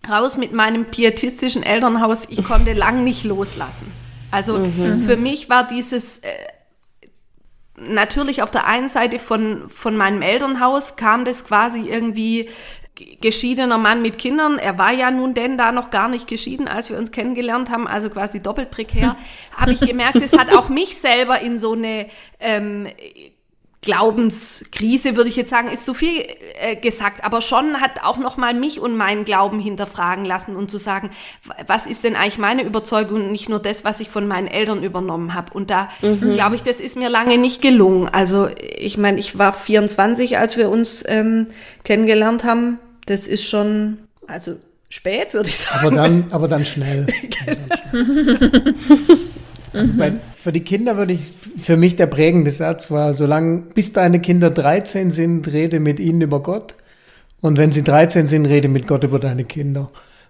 raus 0.06 0.36
mit 0.36 0.52
meinem 0.52 0.84
pietistischen 0.84 1.62
Elternhaus, 1.62 2.26
ich 2.28 2.44
konnte 2.44 2.74
lang 2.74 3.04
nicht 3.04 3.24
loslassen. 3.24 3.90
Also 4.30 4.58
mhm. 4.58 5.06
für 5.06 5.16
mich 5.16 5.48
war 5.48 5.66
dieses 5.66 6.18
äh, 6.18 6.28
natürlich 7.80 8.42
auf 8.42 8.50
der 8.50 8.66
einen 8.66 8.88
Seite 8.88 9.18
von, 9.18 9.68
von 9.70 9.96
meinem 9.96 10.22
Elternhaus 10.22 10.96
kam 10.96 11.24
das 11.24 11.44
quasi 11.44 11.80
irgendwie 11.80 12.48
geschiedener 13.20 13.78
Mann 13.78 14.02
mit 14.02 14.18
Kindern. 14.18 14.58
Er 14.58 14.78
war 14.78 14.92
ja 14.92 15.10
nun 15.10 15.34
denn 15.34 15.56
da 15.56 15.72
noch 15.72 15.90
gar 15.90 16.08
nicht 16.08 16.26
geschieden, 16.26 16.68
als 16.68 16.90
wir 16.90 16.98
uns 16.98 17.10
kennengelernt 17.10 17.70
haben, 17.70 17.86
also 17.86 18.10
quasi 18.10 18.40
doppelt 18.40 18.70
prekär. 18.70 19.16
Habe 19.56 19.72
ich 19.72 19.80
gemerkt, 19.80 20.16
es 20.16 20.36
hat 20.36 20.52
auch 20.54 20.68
mich 20.68 20.98
selber 20.98 21.40
in 21.40 21.58
so 21.58 21.72
eine 21.72 22.08
ähm, 22.38 22.86
Glaubenskrise, 23.82 25.16
würde 25.16 25.30
ich 25.30 25.36
jetzt 25.36 25.48
sagen, 25.48 25.68
ist 25.68 25.86
zu 25.86 25.94
viel 25.94 26.22
äh, 26.60 26.76
gesagt, 26.76 27.24
aber 27.24 27.40
schon 27.40 27.80
hat 27.80 28.02
auch 28.02 28.18
nochmal 28.18 28.52
mich 28.52 28.78
und 28.78 28.94
meinen 28.94 29.24
Glauben 29.24 29.58
hinterfragen 29.58 30.26
lassen 30.26 30.54
und 30.54 30.70
zu 30.70 30.76
sagen, 30.76 31.10
was 31.66 31.86
ist 31.86 32.04
denn 32.04 32.14
eigentlich 32.14 32.36
meine 32.36 32.62
Überzeugung 32.62 33.22
und 33.22 33.32
nicht 33.32 33.48
nur 33.48 33.58
das, 33.58 33.82
was 33.82 34.00
ich 34.00 34.10
von 34.10 34.28
meinen 34.28 34.48
Eltern 34.48 34.82
übernommen 34.82 35.32
habe. 35.32 35.54
Und 35.54 35.70
da 35.70 35.88
mhm. 36.02 36.34
glaube 36.34 36.56
ich, 36.56 36.62
das 36.62 36.78
ist 36.78 36.96
mir 36.96 37.08
lange 37.08 37.38
nicht 37.38 37.62
gelungen. 37.62 38.06
Also 38.06 38.50
ich 38.78 38.98
meine, 38.98 39.18
ich 39.18 39.38
war 39.38 39.54
24, 39.54 40.36
als 40.36 40.58
wir 40.58 40.68
uns 40.68 41.02
ähm, 41.08 41.46
kennengelernt 41.82 42.44
haben. 42.44 42.78
Das 43.06 43.26
ist 43.26 43.48
schon, 43.48 43.96
also 44.26 44.56
spät, 44.90 45.32
würde 45.32 45.48
ich 45.48 45.56
sagen. 45.56 45.86
Aber 45.86 45.96
dann, 45.96 46.24
aber 46.32 46.48
dann 46.48 46.66
schnell. 46.66 47.06
Also 49.72 49.94
bei, 49.94 50.12
für 50.42 50.52
die 50.52 50.60
Kinder 50.60 50.96
würde 50.96 51.12
ich, 51.12 51.20
für 51.58 51.76
mich 51.76 51.96
der 51.96 52.06
prägende 52.06 52.50
Satz 52.50 52.90
war, 52.90 53.12
solange, 53.12 53.58
bis 53.74 53.92
deine 53.92 54.20
Kinder 54.20 54.50
13 54.50 55.10
sind, 55.10 55.52
rede 55.52 55.80
mit 55.80 56.00
ihnen 56.00 56.22
über 56.22 56.42
Gott. 56.42 56.74
Und 57.42 57.58
wenn 57.58 57.72
sie 57.72 57.82
13 57.82 58.26
sind, 58.26 58.46
rede 58.46 58.68
mit 58.68 58.86
Gott 58.86 59.04
über 59.04 59.18
deine 59.18 59.44
Kinder. 59.44 59.88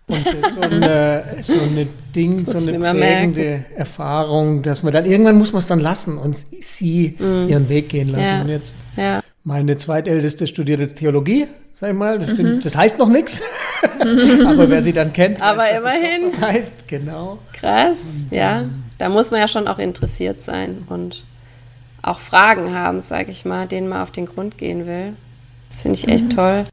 Und 0.09 0.27
das 0.27 0.35
ist 0.35 0.55
so 0.55 0.61
eine, 0.63 1.25
so 1.41 1.61
eine 1.61 1.87
Ding, 2.15 2.45
so 2.45 2.59
eine 2.59 2.79
prägende 2.79 3.41
merken. 3.41 3.65
Erfahrung, 3.77 4.63
dass 4.63 4.83
man 4.83 4.93
dann, 4.93 5.07
irgendwann 5.07 5.39
muss 5.39 5.53
man 5.53 5.61
es 5.61 5.69
dann 5.69 5.79
lassen 5.79 6.19
und 6.19 6.37
sie 6.37 7.15
mm. 7.17 7.49
ihren 7.49 7.69
Weg 7.69 7.91
gehen 7.91 8.09
lassen. 8.09 8.23
Ja. 8.23 8.41
Und 8.43 8.49
jetzt, 8.49 8.75
ja. 8.97 9.21
meine 9.45 9.77
zweitälteste 9.77 10.49
studiert 10.49 10.81
jetzt 10.81 10.99
Theologie, 10.99 11.47
sag 11.73 11.91
ich 11.91 11.97
mal. 11.97 12.19
Das, 12.19 12.31
mhm. 12.31 12.37
find, 12.37 12.65
das 12.65 12.77
heißt 12.77 12.99
noch 12.99 13.09
nichts. 13.09 13.41
Aber 14.45 14.69
wer 14.69 14.83
sie 14.83 14.93
dann 14.93 15.13
kennt, 15.13 15.41
Aber 15.41 15.59
weiß, 15.59 15.83
immerhin. 15.83 16.27
was 16.27 16.41
heißt, 16.41 16.89
genau. 16.89 17.39
Krass, 17.53 17.99
und, 18.29 18.37
ja. 18.37 18.63
Ähm, 18.63 18.90
da 19.01 19.09
muss 19.09 19.31
man 19.31 19.41
ja 19.41 19.49
schon 19.49 19.67
auch 19.67 19.79
interessiert 19.79 20.43
sein 20.43 20.83
und 20.91 21.25
auch 22.03 22.19
Fragen 22.19 22.75
haben, 22.75 23.01
sage 23.01 23.31
ich 23.31 23.47
mal, 23.47 23.67
denen 23.67 23.89
man 23.89 24.03
auf 24.03 24.11
den 24.11 24.27
Grund 24.27 24.59
gehen 24.59 24.87
will. 24.87 25.15
Finde 25.81 25.99
ich 25.99 26.07
echt 26.07 26.27
mhm. 26.27 26.31
toll. 26.31 26.65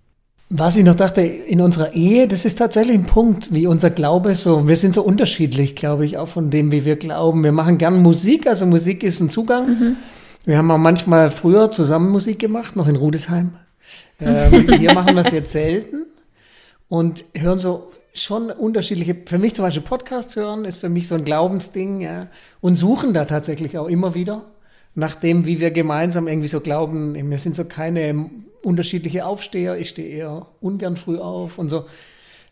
Was 0.49 0.75
ich 0.75 0.83
noch 0.83 0.95
dachte, 0.95 1.21
in 1.21 1.61
unserer 1.61 1.93
Ehe, 1.93 2.27
das 2.27 2.43
ist 2.43 2.57
tatsächlich 2.57 2.95
ein 2.95 3.05
Punkt, 3.05 3.53
wie 3.53 3.65
unser 3.65 3.91
Glaube 3.91 4.35
so, 4.35 4.67
wir 4.67 4.75
sind 4.75 4.93
so 4.93 5.03
unterschiedlich, 5.03 5.75
glaube 5.77 6.03
ich, 6.03 6.17
auch 6.17 6.27
von 6.27 6.49
dem, 6.49 6.73
wie 6.73 6.83
wir 6.83 6.97
glauben. 6.97 7.45
Wir 7.45 7.53
machen 7.53 7.77
gern 7.77 8.01
Musik, 8.01 8.45
also 8.45 8.65
Musik 8.65 9.03
ist 9.03 9.21
ein 9.21 9.29
Zugang. 9.29 9.67
Mhm. 9.67 9.95
Wir 10.43 10.57
haben 10.57 10.69
auch 10.69 10.77
manchmal 10.77 11.31
früher 11.31 11.71
zusammen 11.71 12.09
Musik 12.09 12.39
gemacht, 12.39 12.75
noch 12.75 12.87
in 12.87 12.97
Rudesheim. 12.97 13.53
Ähm, 14.19 14.73
hier 14.79 14.95
machen 14.95 15.13
wir 15.13 15.21
es 15.21 15.31
jetzt 15.31 15.51
selten 15.51 16.07
und 16.89 17.23
hören 17.35 17.59
so 17.59 17.91
schon 18.17 18.51
unterschiedliche, 18.51 19.15
für 19.25 19.37
mich 19.37 19.55
zum 19.55 19.63
Beispiel 19.63 19.83
Podcasts 19.83 20.35
hören, 20.35 20.65
ist 20.65 20.79
für 20.79 20.89
mich 20.89 21.07
so 21.07 21.15
ein 21.15 21.23
Glaubensding, 21.23 22.01
ja, 22.01 22.27
und 22.61 22.75
suchen 22.75 23.13
da 23.13 23.25
tatsächlich 23.25 23.77
auch 23.77 23.87
immer 23.87 24.15
wieder 24.15 24.45
nach 24.95 25.15
dem, 25.15 25.45
wie 25.45 25.59
wir 25.59 25.71
gemeinsam 25.71 26.27
irgendwie 26.27 26.47
so 26.47 26.59
glauben, 26.59 27.13
wir 27.29 27.37
sind 27.37 27.55
so 27.55 27.65
keine 27.65 28.31
unterschiedliche 28.63 29.25
Aufsteher, 29.25 29.77
ich 29.77 29.89
stehe 29.89 30.09
eher 30.09 30.47
ungern 30.59 30.97
früh 30.97 31.19
auf 31.19 31.59
und 31.59 31.69
so. 31.69 31.85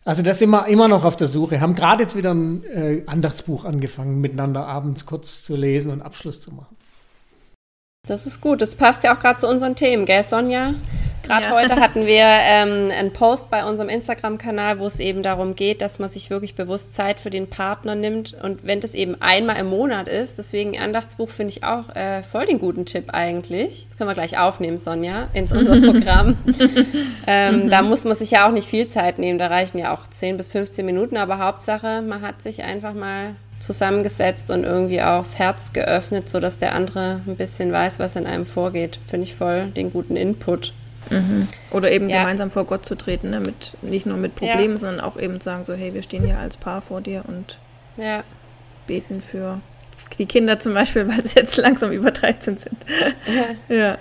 Also 0.04 0.22
das 0.22 0.38
sind 0.38 0.50
wir 0.50 0.68
immer 0.68 0.86
noch 0.86 1.04
auf 1.04 1.16
der 1.16 1.26
Suche. 1.26 1.60
Haben 1.60 1.74
gerade 1.74 2.04
jetzt 2.04 2.14
wieder 2.14 2.32
ein 2.32 2.62
äh, 2.64 3.02
Andachtsbuch 3.06 3.64
angefangen, 3.64 4.20
miteinander 4.20 4.64
abends 4.64 5.04
kurz 5.04 5.42
zu 5.42 5.56
lesen 5.56 5.90
und 5.90 6.00
Abschluss 6.00 6.40
zu 6.40 6.52
machen. 6.52 6.76
Das 8.06 8.24
ist 8.24 8.40
gut. 8.40 8.62
Das 8.62 8.76
passt 8.76 9.02
ja 9.02 9.16
auch 9.16 9.18
gerade 9.18 9.40
zu 9.40 9.48
unseren 9.48 9.74
Themen, 9.74 10.06
gell, 10.06 10.22
Sonja? 10.22 10.74
Gerade 11.26 11.46
ja. 11.46 11.50
heute 11.50 11.76
hatten 11.80 12.06
wir 12.06 12.24
ähm, 12.24 12.90
einen 12.90 13.12
Post 13.12 13.50
bei 13.50 13.64
unserem 13.64 13.88
Instagram-Kanal, 13.88 14.78
wo 14.78 14.86
es 14.86 15.00
eben 15.00 15.22
darum 15.22 15.54
geht, 15.56 15.82
dass 15.82 15.98
man 15.98 16.08
sich 16.08 16.30
wirklich 16.30 16.54
bewusst 16.54 16.94
Zeit 16.94 17.20
für 17.20 17.30
den 17.30 17.48
Partner 17.48 17.94
nimmt. 17.94 18.34
Und 18.42 18.64
wenn 18.64 18.80
das 18.80 18.94
eben 18.94 19.20
einmal 19.20 19.56
im 19.56 19.66
Monat 19.66 20.08
ist, 20.08 20.38
deswegen 20.38 20.78
Andachtsbuch 20.78 21.28
finde 21.28 21.52
ich 21.52 21.64
auch 21.64 21.94
äh, 21.94 22.22
voll 22.22 22.46
den 22.46 22.58
guten 22.58 22.86
Tipp 22.86 23.10
eigentlich. 23.12 23.86
Das 23.88 23.98
können 23.98 24.10
wir 24.10 24.14
gleich 24.14 24.38
aufnehmen, 24.38 24.78
Sonja, 24.78 25.28
in 25.32 25.46
unser 25.46 25.80
Programm. 25.92 26.36
ähm, 27.26 27.70
da 27.70 27.82
muss 27.82 28.04
man 28.04 28.16
sich 28.16 28.30
ja 28.30 28.46
auch 28.46 28.52
nicht 28.52 28.68
viel 28.68 28.88
Zeit 28.88 29.18
nehmen. 29.18 29.38
Da 29.38 29.48
reichen 29.48 29.78
ja 29.78 29.94
auch 29.94 30.06
10 30.06 30.36
bis 30.36 30.50
15 30.50 30.86
Minuten. 30.86 31.16
Aber 31.16 31.38
Hauptsache, 31.38 32.02
man 32.02 32.22
hat 32.22 32.42
sich 32.42 32.62
einfach 32.62 32.94
mal 32.94 33.36
zusammengesetzt 33.58 34.50
und 34.50 34.64
irgendwie 34.64 35.00
auch 35.00 35.18
das 35.18 35.38
Herz 35.38 35.72
geöffnet, 35.72 36.28
sodass 36.28 36.58
der 36.58 36.74
andere 36.74 37.20
ein 37.26 37.36
bisschen 37.36 37.72
weiß, 37.72 37.98
was 37.98 38.16
in 38.16 38.26
einem 38.26 38.46
vorgeht. 38.46 38.98
Finde 39.08 39.24
ich 39.24 39.34
voll 39.34 39.66
den 39.68 39.92
guten 39.92 40.16
Input. 40.16 40.72
Mhm. 41.10 41.48
Oder 41.70 41.90
eben 41.92 42.08
ja. 42.08 42.20
gemeinsam 42.20 42.50
vor 42.50 42.64
Gott 42.64 42.84
zu 42.84 42.94
treten, 42.94 43.30
ne? 43.30 43.40
mit, 43.40 43.76
nicht 43.82 44.06
nur 44.06 44.16
mit 44.16 44.34
Problemen, 44.34 44.74
ja. 44.74 44.80
sondern 44.80 45.00
auch 45.00 45.16
eben 45.18 45.40
zu 45.40 45.44
sagen, 45.44 45.64
so 45.64 45.74
hey, 45.74 45.94
wir 45.94 46.02
stehen 46.02 46.24
hier 46.24 46.38
als 46.38 46.56
Paar 46.56 46.82
vor 46.82 47.00
dir 47.00 47.22
und 47.26 47.58
ja. 47.96 48.24
beten 48.86 49.20
für 49.20 49.60
die 50.18 50.26
Kinder 50.26 50.58
zum 50.58 50.74
Beispiel, 50.74 51.08
weil 51.08 51.22
sie 51.24 51.36
jetzt 51.36 51.56
langsam 51.56 51.92
über 51.92 52.10
13 52.10 52.58
sind. 52.58 52.76
ja. 53.68 53.98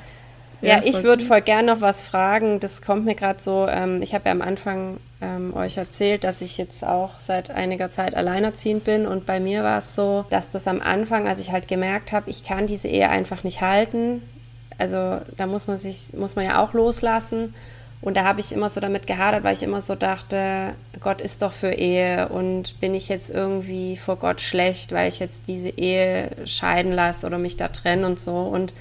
Ja, 0.61 0.81
ich 0.83 1.03
würde 1.03 1.23
voll 1.23 1.41
gern 1.41 1.65
noch 1.65 1.81
was 1.81 2.07
fragen. 2.07 2.59
Das 2.59 2.81
kommt 2.81 3.05
mir 3.05 3.13
gerade 3.13 3.41
so. 3.41 3.67
Ähm, 3.69 4.01
ich 4.01 4.15
habe 4.15 4.25
ja 4.25 4.31
am 4.31 4.41
Anfang 4.41 4.97
ähm, 5.21 5.55
euch 5.55 5.77
erzählt, 5.77 6.23
dass 6.23 6.41
ich 6.41 6.57
jetzt 6.57 6.85
auch 6.85 7.19
seit 7.19 7.51
einiger 7.51 7.91
Zeit 7.91 8.15
alleinerziehend 8.15 8.83
bin. 8.83 9.05
Und 9.05 9.25
bei 9.25 9.39
mir 9.39 9.63
war 9.63 9.79
es 9.79 9.93
so, 9.93 10.25
dass 10.29 10.49
das 10.49 10.67
am 10.67 10.81
Anfang, 10.81 11.27
als 11.27 11.39
ich 11.39 11.51
halt 11.51 11.67
gemerkt 11.67 12.11
habe, 12.11 12.29
ich 12.29 12.43
kann 12.43 12.65
diese 12.65 12.87
Ehe 12.87 13.09
einfach 13.09 13.43
nicht 13.43 13.61
halten. 13.61 14.23
Also 14.77 15.21
da 15.37 15.47
muss 15.47 15.67
man 15.67 15.77
sich, 15.77 16.13
muss 16.13 16.35
man 16.35 16.45
ja 16.45 16.63
auch 16.63 16.73
loslassen. 16.73 17.53
Und 18.01 18.17
da 18.17 18.23
habe 18.23 18.39
ich 18.39 18.51
immer 18.51 18.69
so 18.69 18.79
damit 18.79 19.07
gehadert, 19.07 19.43
weil 19.43 19.55
ich 19.55 19.63
immer 19.63 19.81
so 19.81 19.95
dachte, 19.95 20.73
Gott 20.99 21.21
ist 21.21 21.41
doch 21.41 21.53
für 21.53 21.71
Ehe 21.71 22.27
und 22.27 22.79
bin 22.79 22.93
ich 22.93 23.09
jetzt 23.09 23.31
irgendwie 23.31 23.97
vor 23.97 24.17
Gott 24.17 24.41
schlecht, 24.41 24.91
weil 24.91 25.09
ich 25.09 25.19
jetzt 25.19 25.43
diese 25.47 25.69
Ehe 25.69 26.29
scheiden 26.45 26.91
lasse 26.91 27.25
oder 27.25 27.39
mich 27.39 27.57
da 27.57 27.69
trenne 27.69 28.05
und 28.05 28.19
so. 28.19 28.35
Und 28.37 28.73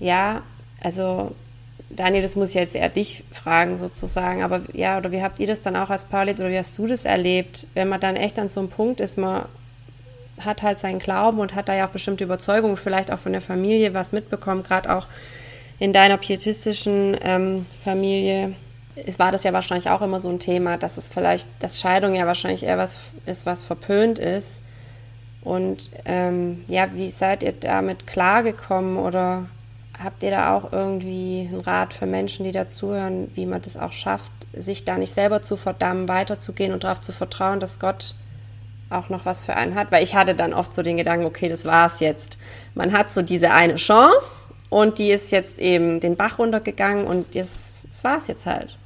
ja, 0.00 0.42
also 0.80 1.32
Daniel, 1.90 2.22
das 2.22 2.36
muss 2.36 2.50
ich 2.50 2.54
jetzt 2.54 2.74
eher 2.74 2.88
dich 2.88 3.24
fragen 3.30 3.78
sozusagen, 3.78 4.42
aber 4.42 4.62
ja, 4.72 4.98
oder 4.98 5.12
wie 5.12 5.22
habt 5.22 5.38
ihr 5.38 5.46
das 5.46 5.60
dann 5.60 5.76
auch 5.76 5.90
als 5.90 6.04
Paar 6.04 6.20
erlebt 6.20 6.40
oder 6.40 6.50
wie 6.50 6.58
hast 6.58 6.78
du 6.78 6.86
das 6.86 7.04
erlebt, 7.04 7.66
wenn 7.74 7.88
man 7.88 8.00
dann 8.00 8.16
echt 8.16 8.38
an 8.38 8.48
so 8.48 8.60
einem 8.60 8.70
Punkt 8.70 9.00
ist, 9.00 9.18
man 9.18 9.44
hat 10.44 10.62
halt 10.62 10.78
seinen 10.78 10.98
Glauben 10.98 11.38
und 11.38 11.54
hat 11.54 11.68
da 11.68 11.74
ja 11.74 11.86
auch 11.86 11.90
bestimmte 11.90 12.24
Überzeugungen, 12.24 12.76
vielleicht 12.76 13.12
auch 13.12 13.18
von 13.18 13.32
der 13.32 13.40
Familie 13.40 13.94
was 13.94 14.12
mitbekommen, 14.12 14.62
gerade 14.62 14.94
auch 14.94 15.06
in 15.78 15.92
deiner 15.92 16.18
pietistischen 16.18 17.16
ähm, 17.22 17.66
Familie. 17.84 18.54
war 19.16 19.32
das 19.32 19.44
ja 19.44 19.52
wahrscheinlich 19.52 19.88
auch 19.90 20.02
immer 20.02 20.20
so 20.20 20.28
ein 20.28 20.38
Thema, 20.38 20.76
dass 20.76 20.98
es 20.98 21.08
vielleicht, 21.08 21.48
dass 21.58 21.80
Scheidung 21.80 22.14
ja 22.14 22.26
wahrscheinlich 22.26 22.62
eher 22.62 22.78
was 22.78 22.98
ist, 23.26 23.46
was 23.46 23.64
verpönt 23.64 24.18
ist. 24.18 24.60
Und 25.42 25.90
ähm, 26.04 26.64
ja, 26.68 26.88
wie 26.94 27.08
seid 27.08 27.42
ihr 27.42 27.52
damit 27.52 28.06
klargekommen 28.06 28.98
oder 28.98 29.46
habt 30.02 30.22
ihr 30.22 30.30
da 30.30 30.54
auch 30.54 30.72
irgendwie 30.72 31.48
einen 31.50 31.60
Rat 31.60 31.94
für 31.94 32.06
Menschen, 32.06 32.44
die 32.44 32.52
dazuhören, 32.52 33.30
wie 33.34 33.46
man 33.46 33.62
das 33.62 33.76
auch 33.76 33.92
schafft, 33.92 34.30
sich 34.52 34.84
da 34.84 34.96
nicht 34.96 35.14
selber 35.14 35.42
zu 35.42 35.56
verdammen, 35.56 36.08
weiterzugehen 36.08 36.72
und 36.72 36.84
darauf 36.84 37.00
zu 37.00 37.12
vertrauen, 37.12 37.60
dass 37.60 37.78
Gott 37.78 38.14
auch 38.90 39.08
noch 39.08 39.24
was 39.24 39.44
für 39.44 39.54
einen 39.54 39.74
hat? 39.74 39.90
Weil 39.90 40.02
ich 40.02 40.14
hatte 40.14 40.34
dann 40.34 40.52
oft 40.52 40.74
so 40.74 40.82
den 40.82 40.96
Gedanken, 40.96 41.24
okay, 41.24 41.48
das 41.48 41.64
war's 41.64 42.00
jetzt. 42.00 42.36
Man 42.74 42.92
hat 42.92 43.10
so 43.10 43.22
diese 43.22 43.52
eine 43.52 43.76
Chance 43.76 44.46
und 44.68 44.98
die 44.98 45.10
ist 45.10 45.30
jetzt 45.30 45.58
eben 45.58 46.00
den 46.00 46.16
Bach 46.16 46.38
runtergegangen 46.38 47.06
und 47.06 47.34
jetzt, 47.34 47.80
das 47.88 48.04
war's 48.04 48.26
jetzt 48.26 48.46
halt. 48.46 48.76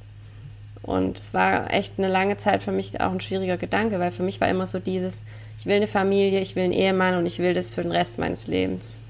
Und 0.81 1.17
es 1.17 1.33
war 1.33 1.73
echt 1.73 1.95
eine 1.97 2.07
lange 2.07 2.37
Zeit 2.37 2.61
für 2.61 2.71
mich 2.71 3.01
auch 3.01 3.11
ein 3.11 3.19
schwieriger 3.19 3.57
Gedanke, 3.57 3.99
weil 3.99 4.11
für 4.11 4.23
mich 4.23 4.39
war 4.39 4.47
immer 4.47 4.67
so 4.67 4.77
dieses, 4.77 5.23
ich 5.57 5.65
will 5.65 5.75
eine 5.75 5.87
Familie, 5.87 6.39
ich 6.41 6.55
will 6.55 6.63
einen 6.63 6.73
Ehemann 6.73 7.17
und 7.17 7.25
ich 7.25 7.39
will 7.39 7.55
das 7.55 7.73
für 7.73 7.81
den 7.81 7.91
Rest 7.91 8.19
meines 8.19 8.45
Lebens. 8.45 9.01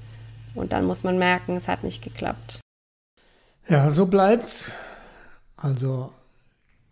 Und 0.54 0.72
dann 0.72 0.86
muss 0.86 1.04
man 1.04 1.18
merken, 1.18 1.56
es 1.56 1.68
hat 1.68 1.84
nicht 1.84 2.02
geklappt. 2.02 2.60
Ja, 3.68 3.90
so 3.90 4.06
bleibt's. 4.06 4.72
Also 5.56 6.10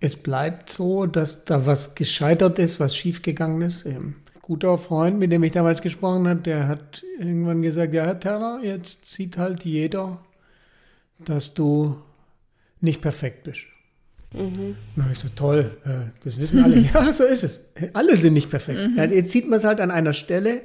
es 0.00 0.16
bleibt 0.16 0.70
so, 0.70 1.06
dass 1.06 1.44
da 1.44 1.66
was 1.66 1.94
gescheitert 1.94 2.58
ist, 2.58 2.80
was 2.80 2.96
schiefgegangen 2.96 3.62
ist. 3.62 3.86
Ein 3.86 4.16
guter 4.42 4.76
Freund, 4.76 5.18
mit 5.18 5.32
dem 5.32 5.42
ich 5.42 5.52
damals 5.52 5.80
gesprochen 5.80 6.28
habe, 6.28 6.40
der 6.40 6.68
hat 6.68 7.02
irgendwann 7.18 7.62
gesagt, 7.62 7.94
ja, 7.94 8.04
Herr 8.04 8.20
Terra, 8.20 8.60
jetzt 8.62 9.10
sieht 9.10 9.38
halt 9.38 9.64
jeder, 9.64 10.20
dass 11.18 11.54
du 11.54 11.96
nicht 12.80 13.00
perfekt 13.00 13.44
bist. 13.44 13.62
Mhm. 14.34 14.76
Na, 14.96 15.08
ich 15.12 15.18
so, 15.18 15.28
toll, 15.34 15.76
äh, 15.84 16.10
das 16.24 16.38
wissen 16.38 16.62
alle. 16.62 16.80
ja, 16.94 17.12
so 17.12 17.24
ist 17.24 17.44
es. 17.44 17.70
Alle 17.92 18.16
sind 18.16 18.34
nicht 18.34 18.50
perfekt. 18.50 18.90
Mhm. 18.90 18.98
Also 18.98 19.14
jetzt 19.14 19.30
sieht 19.30 19.48
man 19.48 19.58
es 19.58 19.64
halt 19.64 19.80
an 19.80 19.90
einer 19.90 20.12
Stelle, 20.12 20.62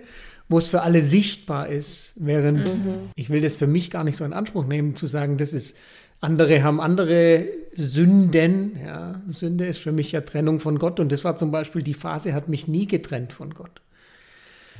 wo 0.49 0.57
es 0.57 0.67
für 0.67 0.81
alle 0.81 1.01
sichtbar 1.01 1.69
ist, 1.69 2.13
während 2.17 2.65
mhm. 2.65 3.09
ich 3.15 3.29
will 3.29 3.39
das 3.39 3.55
für 3.55 3.67
mich 3.67 3.91
gar 3.91 4.03
nicht 4.03 4.17
so 4.17 4.25
in 4.25 4.33
Anspruch 4.33 4.65
nehmen, 4.65 4.95
zu 4.95 5.05
sagen, 5.05 5.37
das 5.37 5.53
ist, 5.53 5.77
andere 6.21 6.63
haben 6.63 6.81
andere 6.81 7.45
Sünden. 7.73 8.77
Ja, 8.85 9.21
Sünde 9.27 9.65
ist 9.67 9.79
für 9.79 9.91
mich 9.91 10.11
ja 10.11 10.21
Trennung 10.21 10.59
von 10.59 10.79
Gott 10.79 10.99
und 10.99 11.11
das 11.11 11.23
war 11.23 11.37
zum 11.37 11.51
Beispiel 11.51 11.81
die 11.81 11.93
Phase, 11.93 12.33
hat 12.33 12.49
mich 12.49 12.67
nie 12.67 12.87
getrennt 12.87 13.33
von 13.33 13.53
Gott. 13.53 13.81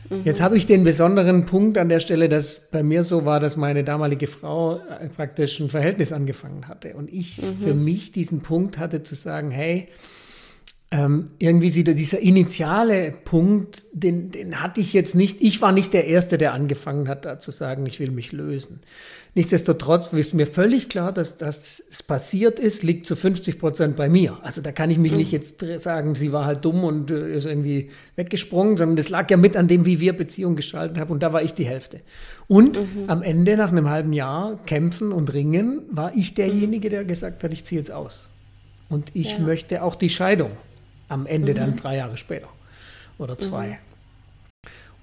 Mhm. 0.10 0.22
Jetzt 0.26 0.42
habe 0.42 0.58
ich 0.58 0.66
den 0.66 0.84
besonderen 0.84 1.46
Punkt 1.46 1.78
an 1.78 1.90
der 1.90 2.00
Stelle, 2.00 2.30
dass 2.30 2.70
bei 2.72 2.84
mir 2.84 3.04
so 3.04 3.26
war, 3.26 3.40
dass 3.40 3.58
meine 3.58 3.84
damalige 3.84 4.28
Frau 4.28 4.78
äh, 4.78 5.08
praktisch 5.08 5.60
ein 5.60 5.70
Verhältnis 5.70 6.12
angefangen 6.12 6.68
hatte 6.68 6.96
und 6.96 7.12
ich 7.12 7.42
mhm. 7.42 7.62
für 7.62 7.74
mich 7.74 8.12
diesen 8.12 8.42
Punkt 8.42 8.78
hatte 8.78 9.04
zu 9.04 9.16
sagen, 9.16 9.52
hey, 9.52 9.88
ähm, 10.92 11.30
irgendwie 11.38 11.70
sieht 11.70 11.88
er, 11.88 11.94
dieser 11.94 12.20
initiale 12.20 13.12
Punkt, 13.12 13.84
den, 13.94 14.32
den 14.32 14.60
hatte 14.60 14.82
ich 14.82 14.92
jetzt 14.94 15.14
nicht. 15.14 15.40
Ich 15.40 15.62
war 15.62 15.72
nicht 15.72 15.94
der 15.94 16.08
Erste, 16.08 16.40
der 16.40 16.54
angefangen 16.54 17.08
hat, 17.08 17.26
da 17.26 17.38
zu 17.38 17.52
sagen, 17.52 17.86
ich 17.86 18.00
will 18.00 18.10
mich 18.10 18.32
lösen. 18.32 18.80
Nichtsdestotrotz 19.36 20.12
ist 20.14 20.34
mir 20.34 20.48
völlig 20.48 20.90
klar, 20.90 21.14
dass 21.14 21.38
das 21.38 21.84
passiert 22.08 22.58
ist, 22.58 22.82
liegt 22.82 23.06
zu 23.06 23.16
50 23.16 23.60
Prozent 23.60 23.96
bei 23.98 24.10
mir. 24.10 24.40
Also 24.42 24.64
da 24.64 24.72
kann 24.72 24.90
ich 24.90 24.98
mich 24.98 25.12
mhm. 25.12 25.20
nicht 25.20 25.32
jetzt 25.32 25.64
sagen, 25.78 26.16
sie 26.16 26.34
war 26.34 26.46
halt 26.46 26.66
dumm 26.66 26.84
und 26.84 27.12
äh, 27.12 27.36
ist 27.36 27.46
irgendwie 27.46 27.92
weggesprungen, 28.16 28.76
sondern 28.76 28.96
das 28.96 29.10
lag 29.10 29.30
ja 29.30 29.38
mit 29.38 29.56
an 29.56 29.68
dem, 29.68 29.86
wie 29.86 30.00
wir 30.00 30.14
Beziehungen 30.14 30.56
gestaltet 30.56 30.98
haben 30.98 31.12
und 31.12 31.22
da 31.22 31.34
war 31.34 31.44
ich 31.44 31.54
die 31.54 31.66
Hälfte. 31.66 32.00
Und 32.48 32.78
mhm. 32.78 33.04
am 33.06 33.22
Ende, 33.22 33.58
nach 33.58 33.72
einem 33.72 33.92
halben 33.92 34.14
Jahr 34.14 34.58
Kämpfen 34.66 35.12
und 35.12 35.32
Ringen, 35.32 35.84
war 35.92 36.16
ich 36.16 36.34
derjenige, 36.34 36.90
der 36.90 37.06
gesagt 37.06 37.44
hat, 37.44 37.54
ich 37.54 37.64
ziehe 37.64 37.80
jetzt 37.80 37.92
aus. 37.92 38.32
Und 38.90 39.12
ich 39.14 39.34
ja. 39.34 39.40
möchte 39.42 39.84
auch 39.84 39.94
die 39.94 40.10
Scheidung 40.10 40.50
am 41.10 41.26
Ende 41.26 41.52
mhm. 41.52 41.58
dann 41.58 41.76
drei 41.76 41.98
Jahre 41.98 42.18
später 42.18 42.50
oder 43.18 43.38
zwei. 43.38 43.68
Mhm. 43.68 43.76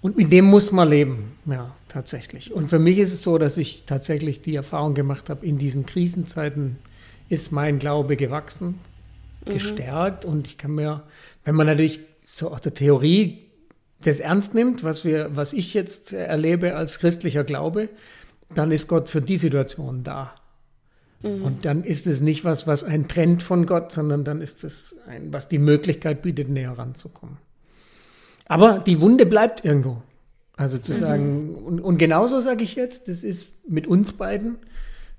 Und 0.03 0.17
mit 0.17 0.33
dem 0.33 0.45
muss 0.45 0.73
man 0.73 0.89
leben, 0.89 1.37
ja, 1.47 1.75
tatsächlich. 1.89 2.53
Und 2.53 2.69
für 2.69 2.79
mich 2.79 2.99
ist 2.99 3.13
es 3.13 3.23
so, 3.23 3.39
dass 3.39 3.57
ich 3.57 3.87
tatsächlich 3.87 4.41
die 4.41 4.55
Erfahrung 4.55 4.95
gemacht 4.95 5.31
habe, 5.31 5.45
in 5.45 5.59
diesen 5.59 5.85
Krisenzeiten 5.85 6.77
ist 7.29 7.51
mein 7.51 7.79
Glaube 7.79 8.17
gewachsen, 8.17 8.79
mhm. 9.45 9.53
gestärkt. 9.53 10.25
Und 10.25 10.47
ich 10.47 10.59
kann 10.59 10.75
mir, 10.75 11.03
wenn 11.45 11.55
man 11.55 11.67
natürlich 11.67 12.01
so 12.25 12.51
aus 12.53 12.61
der 12.61 12.75
Theorie 12.75 13.47
das 14.03 14.21
ernst 14.21 14.55
nimmt, 14.55 14.85
was, 14.85 15.05
wir, 15.05 15.35
was 15.35 15.53
ich 15.53 15.75
jetzt 15.75 16.13
erlebe 16.13 16.77
als 16.77 16.99
christlicher 16.99 17.45
Glaube, 17.45 17.89
dann 18.55 18.71
ist 18.71 18.89
Gott 18.89 19.09
für 19.09 19.23
die 19.23 19.39
Situation 19.39 20.05
da. 20.05 20.35
Mhm. 21.23 21.43
Und 21.43 21.65
dann 21.65 21.85
ist 21.85 22.07
es 22.07 22.21
nicht 22.21 22.45
was, 22.45 22.67
was 22.67 22.85
einen 22.85 23.09
trennt 23.09 23.43
von 23.43 23.67
Gott, 23.67 23.93
sondern 23.93 24.25
dann 24.25 24.41
ist 24.41 24.65
es 24.65 24.97
ein, 25.09 25.33
was 25.33 25.49
die 25.49 25.59
Möglichkeit 25.59 26.23
bietet, 26.23 26.49
näher 26.49 26.73
ranzukommen. 26.73 27.39
Aber 28.47 28.79
die 28.79 29.01
Wunde 29.01 29.27
bleibt 29.27 29.65
irgendwo. 29.65 30.03
Also 30.57 30.79
zu 30.79 30.93
mhm. 30.93 30.99
sagen, 30.99 31.55
und, 31.55 31.81
und 31.81 31.99
genauso 31.99 32.41
sage 32.41 32.65
ich 32.65 32.77
jetzt, 32.77 33.09
das 33.09 33.25
ist 33.25 33.47
mit 33.69 33.87
uns 33.87 34.13
beiden, 34.13 34.57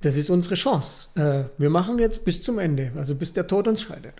das 0.02 0.16
ist 0.16 0.30
unsere 0.30 0.56
Chance. 0.56 1.10
Äh, 1.16 1.44
wir 1.60 1.70
machen 1.70 2.00
jetzt 2.00 2.26
bis 2.26 2.42
zum 2.42 2.60
Ende, 2.60 2.92
also 2.96 3.16
bis 3.16 3.34
der 3.34 3.48
Tod 3.48 3.68
uns 3.68 3.82
scheidet. 3.82 4.14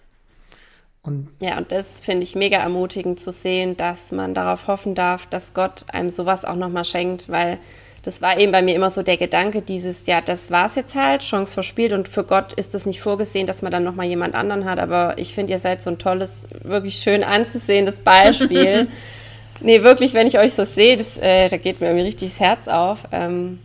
Und 1.02 1.30
ja, 1.40 1.58
und 1.58 1.72
das 1.72 2.02
finde 2.02 2.24
ich 2.24 2.36
mega 2.36 2.58
ermutigend 2.58 3.20
zu 3.20 3.32
sehen, 3.32 3.78
dass 3.78 4.12
man 4.12 4.34
darauf 4.34 4.68
hoffen 4.68 4.94
darf, 4.94 5.26
dass 5.28 5.54
Gott 5.54 5.86
einem 5.90 6.10
sowas 6.10 6.44
auch 6.44 6.56
nochmal 6.56 6.86
schenkt, 6.86 7.30
weil 7.30 7.60
das 8.04 8.22
war 8.22 8.40
eben 8.40 8.52
bei 8.52 8.62
mir 8.62 8.76
immer 8.76 8.90
so 8.90 9.04
der 9.04 9.18
Gedanke, 9.18 9.62
dieses, 9.62 10.08
ja, 10.08 10.22
das 10.22 10.52
war 10.52 10.68
es 10.68 10.76
jetzt 10.76 10.96
halt, 10.96 11.22
Chance 11.22 11.54
verspielt 11.54 11.92
und 11.94 12.08
für 12.08 12.24
Gott 12.24 12.54
ist 12.54 12.74
das 12.74 12.86
nicht 12.86 13.02
vorgesehen, 13.02 13.48
dass 13.48 13.62
man 13.62 13.72
dann 13.72 13.84
nochmal 13.84 14.06
jemand 14.06 14.36
anderen 14.36 14.66
hat, 14.66 14.80
aber 14.80 15.18
ich 15.18 15.34
finde, 15.34 15.54
ihr 15.54 15.60
seid 15.60 15.84
so 15.84 15.90
ein 15.90 15.98
tolles, 15.98 16.48
wirklich 16.64 16.96
schön 16.96 17.24
anzusehendes 17.24 18.00
Beispiel. 18.00 18.88
nee, 19.60 19.84
wirklich, 19.84 20.14
wenn 20.14 20.28
ich 20.28 20.40
euch 20.40 20.54
so 20.54 20.64
sehe, 20.64 20.98
das, 20.98 21.18
äh, 21.18 21.50
da 21.50 21.58
geht 21.58 21.82
mir 21.82 21.88
irgendwie 21.88 22.06
richtig 22.06 22.32
das 22.32 22.40
Herz 22.40 22.68
auf, 22.68 23.00
ähm, 23.12 23.60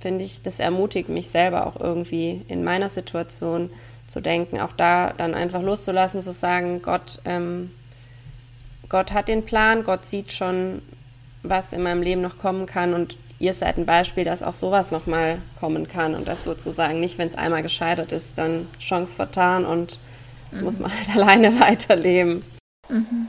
finde 0.00 0.24
ich, 0.24 0.42
das 0.42 0.60
ermutigt 0.60 1.08
mich 1.08 1.30
selber 1.30 1.66
auch 1.66 1.80
irgendwie 1.80 2.42
in 2.48 2.62
meiner 2.62 2.88
Situation 2.88 3.70
zu 4.06 4.20
denken, 4.20 4.60
auch 4.60 4.72
da 4.76 5.12
dann 5.16 5.34
einfach 5.34 5.62
loszulassen, 5.62 6.22
zu 6.22 6.32
sagen, 6.32 6.82
Gott, 6.82 7.20
ähm, 7.24 7.70
Gott 8.88 9.12
hat 9.12 9.28
den 9.28 9.44
Plan, 9.44 9.84
Gott 9.84 10.06
sieht 10.06 10.32
schon, 10.32 10.82
was 11.42 11.72
in 11.72 11.82
meinem 11.82 12.02
Leben 12.02 12.22
noch 12.22 12.38
kommen 12.38 12.66
kann 12.66 12.94
und 12.94 13.16
ihr 13.38 13.54
seid 13.54 13.78
ein 13.78 13.86
Beispiel, 13.86 14.24
dass 14.24 14.42
auch 14.42 14.54
sowas 14.54 14.90
nochmal 14.90 15.38
kommen 15.58 15.88
kann 15.88 16.14
und 16.14 16.26
das 16.26 16.44
sozusagen 16.44 17.00
nicht, 17.00 17.18
wenn 17.18 17.28
es 17.28 17.36
einmal 17.36 17.62
gescheitert 17.62 18.12
ist, 18.12 18.36
dann 18.36 18.66
Chance 18.80 19.16
vertan 19.16 19.64
und 19.64 19.98
jetzt 20.50 20.60
mhm. 20.60 20.64
muss 20.64 20.80
man 20.80 20.92
halt 20.92 21.10
alleine 21.16 21.60
weiterleben. 21.60 22.42
Mhm. 22.88 23.28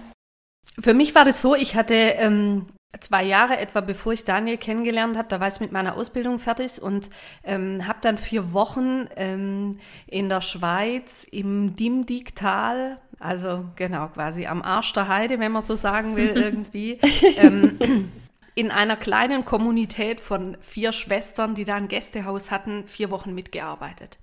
Für 0.79 0.93
mich 0.93 1.13
war 1.15 1.25
das 1.25 1.41
so, 1.41 1.55
ich 1.55 1.75
hatte 1.75 1.93
ähm, 1.93 2.67
zwei 2.99 3.23
Jahre 3.23 3.57
etwa, 3.57 3.81
bevor 3.81 4.13
ich 4.13 4.23
Daniel 4.23 4.57
kennengelernt 4.57 5.17
habe, 5.17 5.27
da 5.27 5.39
war 5.39 5.47
ich 5.47 5.59
mit 5.59 5.71
meiner 5.71 5.95
Ausbildung 5.95 6.39
fertig 6.39 6.81
und 6.81 7.09
ähm, 7.43 7.85
habe 7.87 7.99
dann 8.01 8.17
vier 8.17 8.53
Wochen 8.53 9.07
ähm, 9.15 9.77
in 10.07 10.29
der 10.29 10.41
Schweiz 10.41 11.25
im 11.29 11.75
Dimdiktal, 11.75 12.97
also 13.19 13.65
genau 13.75 14.07
quasi 14.07 14.47
am 14.47 14.61
Arsch 14.61 14.93
der 14.93 15.07
Heide, 15.07 15.39
wenn 15.39 15.51
man 15.51 15.61
so 15.61 15.75
sagen 15.75 16.15
will 16.15 16.29
irgendwie, 16.35 16.99
ähm, 17.37 18.11
in 18.59 18.71
einer 18.71 18.97
kleinen 18.97 19.45
Kommunität 19.45 20.19
von 20.19 20.57
vier 20.59 20.91
Schwestern, 20.91 21.55
die 21.55 21.63
da 21.63 21.75
ein 21.75 21.87
Gästehaus 21.87 22.51
hatten, 22.51 22.85
vier 22.87 23.09
Wochen 23.09 23.33
mitgearbeitet. 23.33 24.19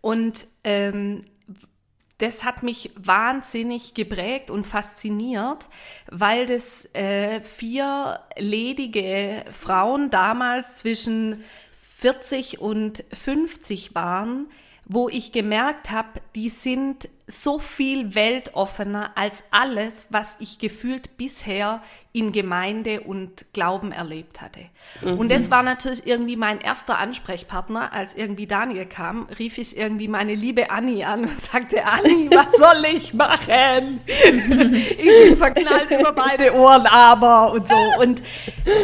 Und 0.00 0.46
ähm, 0.62 1.24
das 2.18 2.44
hat 2.44 2.62
mich 2.62 2.92
wahnsinnig 2.96 3.94
geprägt 3.94 4.52
und 4.52 4.64
fasziniert, 4.64 5.66
weil 6.08 6.46
das 6.46 6.88
äh, 6.94 7.40
vier 7.40 8.20
ledige 8.36 9.44
Frauen 9.52 10.10
damals 10.10 10.78
zwischen 10.78 11.42
40 11.98 12.60
und 12.60 13.02
50 13.12 13.96
waren, 13.96 14.46
wo 14.84 15.08
ich 15.08 15.32
gemerkt 15.32 15.90
habe, 15.90 16.20
die 16.36 16.48
sind 16.48 17.08
so 17.30 17.58
viel 17.58 18.14
weltoffener 18.14 19.12
als 19.14 19.44
alles, 19.50 20.08
was 20.10 20.38
ich 20.40 20.58
gefühlt 20.58 21.18
bisher 21.18 21.82
in 22.12 22.32
Gemeinde 22.32 23.02
und 23.02 23.44
Glauben 23.52 23.92
erlebt 23.92 24.40
hatte. 24.40 24.60
Mhm. 25.02 25.18
Und 25.18 25.28
das 25.30 25.50
war 25.50 25.62
natürlich 25.62 26.06
irgendwie 26.06 26.36
mein 26.36 26.58
erster 26.60 26.98
Ansprechpartner. 26.98 27.92
Als 27.92 28.14
irgendwie 28.14 28.46
Daniel 28.46 28.86
kam, 28.86 29.28
rief 29.38 29.58
ich 29.58 29.76
irgendwie 29.76 30.08
meine 30.08 30.34
liebe 30.34 30.70
Anni 30.70 31.04
an 31.04 31.20
und 31.20 31.40
sagte, 31.40 31.84
Anni, 31.84 32.30
was 32.32 32.52
soll 32.56 32.84
ich 32.92 33.12
machen? 33.12 34.00
ich 34.06 35.28
bin 35.28 35.36
verknallt 35.36 35.90
über 35.90 36.12
beide 36.12 36.54
Ohren, 36.54 36.86
aber 36.86 37.52
und 37.52 37.68
so. 37.68 37.76
Und 38.00 38.22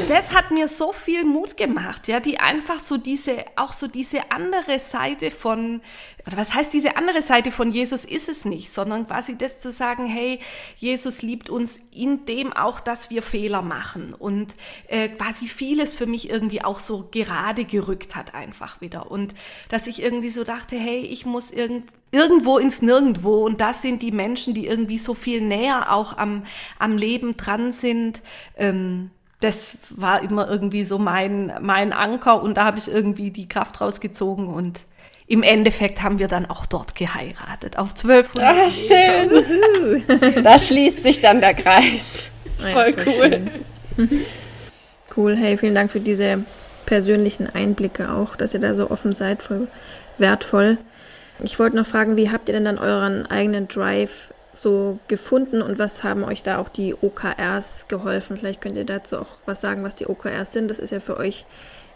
das 0.08 0.34
hat 0.34 0.50
mir 0.50 0.68
so 0.68 0.92
viel 0.92 1.24
Mut 1.24 1.56
gemacht, 1.56 2.08
ja, 2.08 2.20
die 2.20 2.38
einfach 2.38 2.78
so 2.78 2.98
diese, 2.98 3.44
auch 3.56 3.72
so 3.72 3.88
diese 3.88 4.30
andere 4.30 4.78
Seite 4.78 5.30
von, 5.30 5.80
oder 6.26 6.36
was 6.36 6.54
heißt 6.54 6.72
diese 6.72 6.96
andere 6.96 7.22
Seite 7.22 7.50
von 7.50 7.72
Jesus 7.72 8.04
ist 8.04 8.28
es 8.28 8.33
es 8.34 8.44
nicht, 8.44 8.72
sondern 8.72 9.06
quasi 9.06 9.38
das 9.38 9.60
zu 9.60 9.70
sagen, 9.70 10.06
hey, 10.06 10.40
Jesus 10.76 11.22
liebt 11.22 11.48
uns 11.48 11.80
in 11.92 12.26
dem 12.26 12.52
auch, 12.52 12.80
dass 12.80 13.10
wir 13.10 13.22
Fehler 13.22 13.62
machen. 13.62 14.14
Und 14.14 14.56
äh, 14.88 15.08
quasi 15.08 15.46
vieles 15.46 15.94
für 15.94 16.06
mich 16.06 16.28
irgendwie 16.28 16.62
auch 16.62 16.80
so 16.80 17.08
gerade 17.10 17.64
gerückt 17.64 18.16
hat 18.16 18.34
einfach 18.34 18.80
wieder. 18.80 19.10
Und 19.10 19.34
dass 19.68 19.86
ich 19.86 20.02
irgendwie 20.02 20.30
so 20.30 20.44
dachte, 20.44 20.76
hey, 20.76 21.00
ich 21.00 21.26
muss 21.26 21.50
irgend, 21.50 21.90
irgendwo 22.10 22.58
ins 22.58 22.82
Nirgendwo. 22.82 23.44
Und 23.44 23.60
das 23.60 23.82
sind 23.82 24.02
die 24.02 24.12
Menschen, 24.12 24.54
die 24.54 24.66
irgendwie 24.66 24.98
so 24.98 25.14
viel 25.14 25.40
näher 25.40 25.92
auch 25.92 26.16
am, 26.18 26.44
am 26.78 26.98
Leben 26.98 27.36
dran 27.36 27.72
sind. 27.72 28.22
Ähm, 28.56 29.10
das 29.40 29.78
war 29.90 30.22
immer 30.22 30.48
irgendwie 30.48 30.84
so 30.84 30.98
mein, 30.98 31.52
mein 31.60 31.92
Anker. 31.92 32.42
Und 32.42 32.56
da 32.56 32.64
habe 32.64 32.78
ich 32.78 32.88
irgendwie 32.88 33.30
die 33.30 33.48
Kraft 33.48 33.80
rausgezogen 33.80 34.48
und 34.48 34.86
im 35.26 35.42
Endeffekt 35.42 36.02
haben 36.02 36.18
wir 36.18 36.28
dann 36.28 36.46
auch 36.46 36.66
dort 36.66 36.94
geheiratet, 36.94 37.78
auf 37.78 37.90
1200 37.90 38.44
Ah, 38.44 38.70
schön. 38.70 40.44
da 40.44 40.58
schließt 40.58 41.02
sich 41.02 41.20
dann 41.20 41.40
der 41.40 41.54
Kreis. 41.54 42.30
Voll 42.58 42.94
Ja, 42.96 43.04
cool. 43.06 43.30
schön. 43.96 44.20
Cool, 45.16 45.36
hey, 45.36 45.56
vielen 45.56 45.74
Dank 45.74 45.90
für 45.90 46.00
diese 46.00 46.44
persönlichen 46.86 47.46
Einblicke 47.54 48.10
auch, 48.10 48.36
dass 48.36 48.52
ihr 48.54 48.60
da 48.60 48.74
so 48.74 48.90
offen 48.90 49.12
seid, 49.12 49.42
voll 49.42 49.68
wertvoll. 50.18 50.78
Ich 51.42 51.58
wollte 51.58 51.76
noch 51.76 51.86
fragen, 51.86 52.16
wie 52.16 52.30
habt 52.30 52.48
ihr 52.48 52.54
denn 52.54 52.64
dann 52.64 52.78
euren 52.78 53.26
eigenen 53.26 53.68
Drive 53.68 54.32
so 54.54 54.98
gefunden 55.08 55.62
und 55.62 55.78
was 55.78 56.02
haben 56.04 56.22
euch 56.24 56.42
da 56.42 56.58
auch 56.58 56.68
die 56.68 56.94
OKRs 56.94 57.86
geholfen? 57.88 58.36
Vielleicht 58.38 58.60
könnt 58.60 58.76
ihr 58.76 58.84
dazu 58.84 59.18
auch 59.18 59.26
was 59.46 59.60
sagen, 59.60 59.82
was 59.82 59.94
die 59.94 60.06
OKRs 60.06 60.52
sind. 60.52 60.68
Das 60.70 60.78
ist 60.78 60.90
ja 60.90 61.00
für 61.00 61.16
euch 61.16 61.44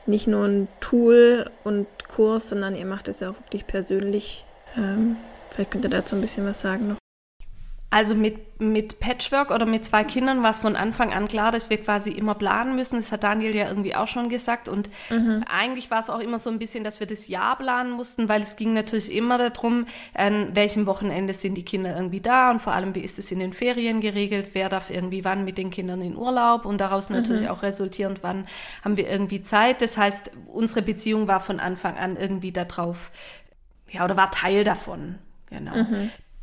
nicht 0.08 0.26
nur 0.26 0.44
ein 0.44 0.68
Tool 0.80 1.50
und 1.64 1.86
Kurs, 2.08 2.48
sondern 2.48 2.74
ihr 2.74 2.86
macht 2.86 3.08
es 3.08 3.20
ja 3.20 3.30
auch 3.30 3.38
wirklich 3.44 3.66
persönlich. 3.66 4.44
Ähm, 4.76 5.16
vielleicht 5.50 5.70
könnt 5.70 5.84
ihr 5.84 5.90
dazu 5.90 6.16
ein 6.16 6.20
bisschen 6.20 6.46
was 6.46 6.60
sagen 6.60 6.88
noch. 6.88 6.96
Also 7.90 8.14
mit, 8.14 8.60
mit 8.60 9.00
Patchwork 9.00 9.50
oder 9.50 9.64
mit 9.64 9.82
zwei 9.82 10.04
Kindern 10.04 10.42
war 10.42 10.50
es 10.50 10.58
von 10.58 10.76
Anfang 10.76 11.14
an 11.14 11.26
klar, 11.26 11.52
dass 11.52 11.70
wir 11.70 11.82
quasi 11.82 12.10
immer 12.10 12.34
planen 12.34 12.76
müssen. 12.76 12.96
Das 12.96 13.12
hat 13.12 13.24
Daniel 13.24 13.56
ja 13.56 13.66
irgendwie 13.66 13.94
auch 13.94 14.08
schon 14.08 14.28
gesagt. 14.28 14.68
Und 14.68 14.90
eigentlich 15.48 15.90
war 15.90 16.00
es 16.00 16.10
auch 16.10 16.18
immer 16.18 16.38
so 16.38 16.50
ein 16.50 16.58
bisschen, 16.58 16.84
dass 16.84 17.00
wir 17.00 17.06
das 17.06 17.28
Jahr 17.28 17.56
planen 17.56 17.92
mussten, 17.92 18.28
weil 18.28 18.42
es 18.42 18.56
ging 18.56 18.74
natürlich 18.74 19.10
immer 19.14 19.38
darum, 19.38 19.86
an 20.12 20.54
welchem 20.54 20.84
Wochenende 20.84 21.32
sind 21.32 21.54
die 21.54 21.64
Kinder 21.64 21.96
irgendwie 21.96 22.20
da 22.20 22.50
und 22.50 22.60
vor 22.60 22.74
allem, 22.74 22.94
wie 22.94 23.00
ist 23.00 23.18
es 23.18 23.32
in 23.32 23.38
den 23.38 23.54
Ferien 23.54 24.02
geregelt, 24.02 24.50
wer 24.52 24.68
darf 24.68 24.90
irgendwie 24.90 25.24
wann 25.24 25.46
mit 25.46 25.56
den 25.56 25.70
Kindern 25.70 26.02
in 26.02 26.14
Urlaub 26.14 26.66
und 26.66 26.82
daraus 26.82 27.08
natürlich 27.08 27.48
auch 27.48 27.62
resultierend, 27.62 28.18
wann 28.22 28.46
haben 28.84 28.98
wir 28.98 29.08
irgendwie 29.08 29.40
Zeit. 29.40 29.80
Das 29.80 29.96
heißt, 29.96 30.30
unsere 30.52 30.82
Beziehung 30.82 31.26
war 31.26 31.40
von 31.40 31.58
Anfang 31.58 31.96
an 31.96 32.16
irgendwie 32.16 32.52
darauf, 32.52 33.12
ja, 33.90 34.04
oder 34.04 34.18
war 34.18 34.30
Teil 34.30 34.62
davon. 34.64 35.14
Genau 35.48 35.72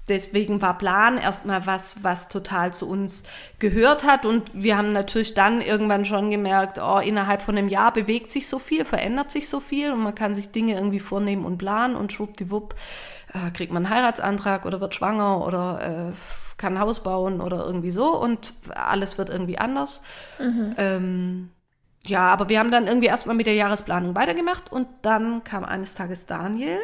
deswegen 0.08 0.62
war 0.62 0.78
Plan 0.78 1.18
erstmal 1.18 1.66
was, 1.66 2.04
was 2.04 2.30
total 2.30 2.74
zu 2.74 2.88
uns 2.90 3.24
gehört 3.60 4.04
hat. 4.04 4.26
Und 4.26 4.52
wir 4.54 4.78
haben 4.78 4.92
natürlich 4.92 5.34
dann 5.34 5.62
irgendwann 5.62 6.06
schon 6.06 6.30
gemerkt, 6.30 6.80
oh, 6.80 7.00
innerhalb 7.00 7.42
von 7.42 7.58
einem 7.58 7.70
Jahr 7.70 7.92
bewegt 7.92 8.32
sich 8.32 8.48
so 8.48 8.60
viel, 8.60 8.86
verändert 8.86 9.32
sich 9.32 9.50
so 9.50 9.60
viel 9.60 9.92
und 9.92 10.02
man 10.02 10.16
kann 10.16 10.36
sich 10.36 10.52
Dinge 10.52 10.76
irgendwie 10.76 11.00
vornehmen 11.00 11.46
und 11.46 11.58
planen 11.58 11.96
und 11.96 12.14
schwuppdiwupp 12.14 12.76
äh, 13.34 13.52
kriegt 13.52 13.74
man 13.74 13.86
einen 13.86 13.96
Heiratsantrag 13.96 14.66
oder 14.66 14.82
wird 14.82 14.96
schwanger 14.96 15.46
oder 15.46 16.12
äh, 16.12 16.14
kann 16.58 16.76
ein 16.76 16.80
Haus 16.80 17.04
bauen 17.04 17.42
oder 17.42 17.66
irgendwie 17.66 17.92
so 17.92 18.16
und 18.18 18.54
alles 18.74 19.18
wird 19.18 19.30
irgendwie 19.30 19.58
anders. 19.58 20.04
Ähm, 20.78 21.50
ja, 22.06 22.32
aber 22.32 22.50
wir 22.50 22.60
haben 22.60 22.72
dann 22.72 22.88
irgendwie 22.88 23.08
erstmal 23.08 23.36
mit 23.36 23.48
der 23.48 23.56
Jahresplanung 23.56 24.16
weitergemacht 24.16 24.72
und 24.72 24.88
dann 25.02 25.44
kam 25.44 25.66
eines 25.66 25.96
Tages 25.96 26.26
Daniel 26.26 26.80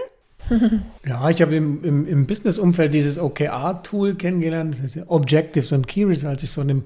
Ja, 1.06 1.30
ich 1.30 1.42
habe 1.42 1.56
im, 1.56 1.84
im, 1.84 2.08
im 2.08 2.28
Business-Umfeld 2.28 2.94
dieses 2.94 3.18
OKR-Tool 3.18 4.16
kennengelernt. 4.16 4.76
Das 4.76 4.96
ist 4.96 5.10
Objectives 5.10 5.72
und 5.72 5.88
Key 5.88 6.04
Results. 6.04 6.44
Ist 6.44 6.54
so 6.54 6.62
eine 6.62 6.84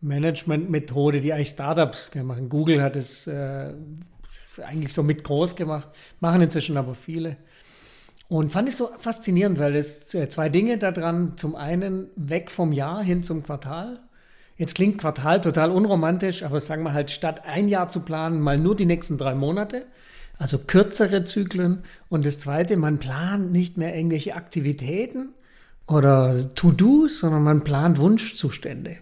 Management-Methode, 0.00 1.20
die 1.20 1.32
eigentlich 1.32 1.48
Startups 1.48 2.10
machen. 2.14 2.48
Google 2.48 2.82
hat 2.82 2.96
es 2.96 3.26
äh, 3.26 3.72
eigentlich 4.64 4.92
so 4.92 5.02
mit 5.02 5.24
groß 5.24 5.56
gemacht, 5.56 5.88
machen 6.20 6.42
inzwischen 6.42 6.76
aber 6.76 6.94
viele. 6.94 7.36
Und 8.28 8.50
fand 8.50 8.68
ich 8.68 8.76
so 8.76 8.88
faszinierend, 8.98 9.58
weil 9.58 9.76
es 9.76 10.08
zwei 10.08 10.48
Dinge 10.48 10.78
daran. 10.78 11.36
Zum 11.36 11.54
einen 11.54 12.08
weg 12.16 12.50
vom 12.50 12.72
Jahr 12.72 13.02
hin 13.02 13.22
zum 13.22 13.42
Quartal. 13.42 14.00
Jetzt 14.56 14.74
klingt 14.74 14.98
Quartal 14.98 15.40
total 15.40 15.70
unromantisch, 15.70 16.42
aber 16.42 16.60
sagen 16.60 16.82
wir 16.82 16.92
halt, 16.92 17.10
statt 17.10 17.42
ein 17.46 17.68
Jahr 17.68 17.88
zu 17.88 18.00
planen, 18.00 18.40
mal 18.40 18.58
nur 18.58 18.76
die 18.76 18.86
nächsten 18.86 19.18
drei 19.18 19.34
Monate. 19.34 19.86
Also 20.38 20.58
kürzere 20.58 21.24
Zyklen. 21.24 21.84
Und 22.08 22.26
das 22.26 22.38
Zweite, 22.38 22.76
man 22.76 22.98
plant 22.98 23.52
nicht 23.52 23.76
mehr 23.76 23.94
irgendwelche 23.94 24.34
Aktivitäten 24.34 25.30
oder 25.86 26.34
To-Dos, 26.54 27.20
sondern 27.20 27.42
man 27.42 27.64
plant 27.64 27.98
Wunschzustände. 27.98 28.96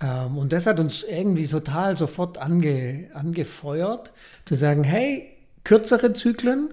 Ähm, 0.00 0.38
und 0.38 0.52
das 0.52 0.66
hat 0.66 0.80
uns 0.80 1.02
irgendwie 1.04 1.46
total 1.46 1.96
sofort 1.96 2.38
ange, 2.38 3.08
angefeuert, 3.14 4.12
zu 4.44 4.54
sagen, 4.54 4.84
hey, 4.84 5.28
kürzere 5.64 6.12
Zyklen 6.12 6.70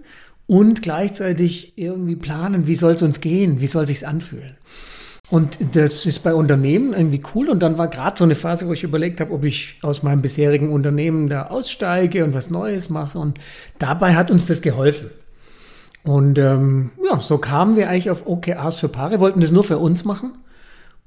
und 0.47 0.81
gleichzeitig 0.81 1.77
irgendwie 1.77 2.15
planen, 2.15 2.67
wie 2.67 2.75
soll 2.75 2.93
es 2.93 3.01
uns 3.01 3.21
gehen, 3.21 3.61
wie 3.61 3.67
soll 3.67 3.83
es 3.83 3.89
sich 3.89 4.07
anfühlen. 4.07 4.57
Und 5.31 5.59
das 5.73 6.07
ist 6.07 6.19
bei 6.19 6.33
Unternehmen 6.33 6.93
irgendwie 6.93 7.21
cool. 7.35 7.49
Und 7.49 7.59
dann 7.59 7.77
war 7.77 7.87
gerade 7.87 8.17
so 8.17 8.23
eine 8.23 8.35
Phase, 8.35 8.67
wo 8.67 8.73
ich 8.73 8.83
überlegt 8.83 9.21
habe, 9.21 9.31
ob 9.31 9.43
ich 9.43 9.77
aus 9.83 10.01
meinem 10.01 10.21
bisherigen 10.21 10.71
Unternehmen 10.71 11.29
da 11.29 11.47
aussteige 11.47 12.23
und 12.25 12.33
was 12.33 12.49
Neues 12.49 12.89
mache. 12.89 13.19
Und 13.19 13.39
dabei 13.77 14.15
hat 14.15 14.31
uns 14.31 14.47
das 14.47 14.61
geholfen. 14.61 15.11
Und 16.03 16.39
ähm, 16.39 16.91
ja, 17.05 17.19
so 17.19 17.37
kamen 17.37 17.75
wir 17.75 17.89
eigentlich 17.89 18.09
auf 18.09 18.25
OKRs 18.25 18.79
für 18.79 18.89
Paare, 18.89 19.19
wollten 19.19 19.41
das 19.41 19.51
nur 19.51 19.63
für 19.63 19.77
uns 19.77 20.05
machen. 20.05 20.31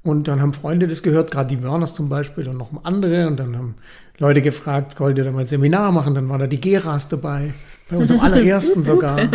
Und 0.03 0.27
dann 0.27 0.41
haben 0.41 0.53
Freunde 0.53 0.87
das 0.87 1.01
gehört, 1.01 1.31
gerade 1.31 1.55
die 1.55 1.63
Wörners 1.63 1.93
zum 1.93 2.09
Beispiel 2.09 2.47
und 2.47 2.57
noch 2.57 2.69
andere. 2.83 3.27
Und 3.27 3.39
dann 3.39 3.57
haben 3.57 3.75
Leute 4.19 4.41
gefragt, 4.41 4.99
wollt 4.99 5.17
ihr 5.17 5.23
da 5.23 5.31
mal 5.31 5.41
ein 5.41 5.45
Seminar 5.45 5.91
machen? 5.91 6.13
Dann 6.13 6.29
war 6.29 6.37
da 6.37 6.47
die 6.47 6.59
Geras 6.61 7.09
dabei, 7.09 7.53
bei 7.89 7.97
unserem 7.97 8.19
allerersten 8.21 8.83
sogar. 8.83 9.29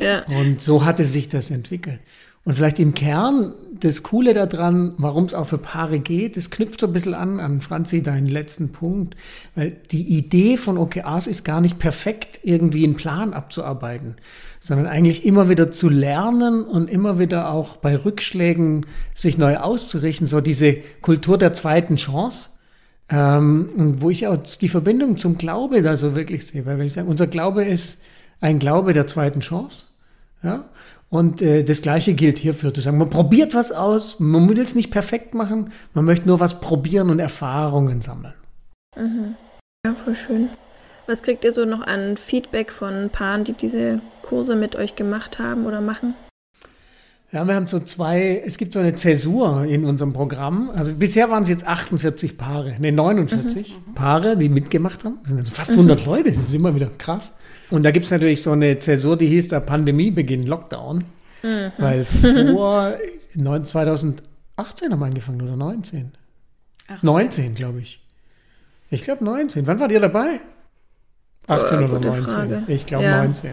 Ja. 0.00 0.24
Und 0.26 0.60
so 0.60 0.84
hatte 0.84 1.04
sich 1.04 1.28
das 1.28 1.50
entwickelt. 1.50 2.00
Und 2.44 2.54
vielleicht 2.54 2.78
im 2.78 2.94
Kern 2.94 3.52
das 3.80 4.02
Coole 4.02 4.32
daran, 4.32 4.94
warum 4.96 5.24
es 5.24 5.34
auch 5.34 5.46
für 5.46 5.58
Paare 5.58 5.98
geht, 5.98 6.36
das 6.36 6.50
knüpft 6.50 6.80
so 6.80 6.86
ein 6.86 6.92
bisschen 6.92 7.14
an, 7.14 7.38
an 7.38 7.60
Franzi, 7.60 8.02
deinen 8.02 8.26
letzten 8.26 8.72
Punkt. 8.72 9.14
Weil 9.54 9.76
die 9.90 10.02
Idee 10.16 10.56
von 10.56 10.78
OKRs 10.78 11.26
ist 11.26 11.44
gar 11.44 11.60
nicht 11.60 11.78
perfekt, 11.78 12.40
irgendwie 12.42 12.84
einen 12.84 12.96
Plan 12.96 13.34
abzuarbeiten, 13.34 14.16
sondern 14.58 14.86
eigentlich 14.86 15.24
immer 15.24 15.48
wieder 15.48 15.70
zu 15.70 15.88
lernen 15.88 16.64
und 16.64 16.90
immer 16.90 17.18
wieder 17.18 17.50
auch 17.50 17.76
bei 17.76 17.94
Rückschlägen 17.96 18.86
sich 19.14 19.36
neu 19.36 19.56
auszurichten. 19.56 20.26
So 20.26 20.40
diese 20.40 20.76
Kultur 21.02 21.36
der 21.36 21.52
zweiten 21.52 21.96
Chance. 21.96 22.50
Ähm, 23.10 23.70
und 23.76 24.02
wo 24.02 24.08
ich 24.08 24.26
auch 24.26 24.38
die 24.38 24.68
Verbindung 24.68 25.16
zum 25.18 25.36
Glaube 25.36 25.82
da 25.82 25.96
so 25.96 26.14
wirklich 26.16 26.46
sehe. 26.46 26.64
Weil 26.64 26.78
wenn 26.78 26.86
ich 26.86 26.94
sage, 26.94 27.08
unser 27.08 27.26
Glaube 27.26 27.64
ist 27.64 28.02
ein 28.40 28.58
Glaube 28.58 28.94
der 28.94 29.06
zweiten 29.06 29.40
Chance. 29.40 29.86
Ja? 30.42 30.64
Und 31.10 31.42
äh, 31.42 31.64
das 31.64 31.82
Gleiche 31.82 32.14
gilt 32.14 32.38
hierfür, 32.38 32.72
zu 32.72 32.80
sagen, 32.80 32.98
man 32.98 33.10
probiert 33.10 33.52
was 33.54 33.72
aus, 33.72 34.20
man 34.20 34.48
will 34.48 34.60
es 34.60 34.76
nicht 34.76 34.92
perfekt 34.92 35.34
machen, 35.34 35.72
man 35.92 36.04
möchte 36.04 36.28
nur 36.28 36.38
was 36.38 36.60
probieren 36.60 37.10
und 37.10 37.18
Erfahrungen 37.18 38.00
sammeln. 38.00 38.34
Ja, 39.84 39.94
voll 40.04 40.14
schön. 40.14 40.48
Was 41.06 41.22
kriegt 41.22 41.42
ihr 41.42 41.50
so 41.50 41.64
noch 41.64 41.80
an 41.82 42.16
Feedback 42.16 42.70
von 42.70 43.10
Paaren, 43.10 43.42
die 43.42 43.54
diese 43.54 44.00
Kurse 44.22 44.54
mit 44.54 44.76
euch 44.76 44.94
gemacht 44.94 45.40
haben 45.40 45.66
oder 45.66 45.80
machen? 45.80 46.14
Ja, 47.32 47.44
wir 47.46 47.54
haben 47.54 47.66
so 47.66 47.80
zwei, 47.80 48.42
es 48.44 48.58
gibt 48.58 48.72
so 48.72 48.78
eine 48.80 48.94
Zäsur 48.94 49.64
in 49.64 49.84
unserem 49.84 50.12
Programm. 50.12 50.70
Also 50.70 50.94
bisher 50.94 51.30
waren 51.30 51.44
es 51.44 51.48
jetzt 51.48 51.66
48 51.66 52.36
Paare, 52.36 52.76
ne 52.78 52.92
49 52.92 53.76
Paare, 53.94 54.36
die 54.36 54.48
mitgemacht 54.48 55.04
haben. 55.04 55.18
Das 55.22 55.30
sind 55.30 55.38
also 55.38 55.52
fast 55.52 55.70
100 55.70 56.06
Leute, 56.06 56.32
das 56.32 56.44
ist 56.44 56.54
immer 56.54 56.74
wieder 56.74 56.88
krass. 56.98 57.38
Und 57.70 57.84
da 57.84 57.90
gibt 57.90 58.06
es 58.06 58.10
natürlich 58.10 58.42
so 58.42 58.52
eine 58.52 58.78
Zäsur, 58.78 59.16
die 59.16 59.26
hieß 59.26 59.48
der 59.48 59.60
Pandemiebeginn, 59.60 60.42
Lockdown. 60.42 61.04
Weil 61.78 62.04
vor 62.04 62.94
9 63.34 63.64
2018 63.64 64.92
haben 64.92 64.98
wir 65.00 65.06
angefangen 65.06 65.40
oder 65.42 65.56
19? 65.56 66.12
19, 67.02 67.54
glaube 67.54 67.80
ich. 67.80 68.00
Ich 68.90 69.04
glaube 69.04 69.24
19. 69.24 69.66
Wann 69.66 69.78
wart 69.78 69.92
ihr 69.92 70.00
dabei? 70.00 70.40
18 71.46 71.78
Äh, 71.80 71.84
oder 71.84 71.94
gute 71.94 72.08
19. 72.08 72.24
Frage. 72.28 72.62
Ich 72.66 72.86
glaube 72.86 73.04
Ja. 73.04 73.18
19. 73.24 73.52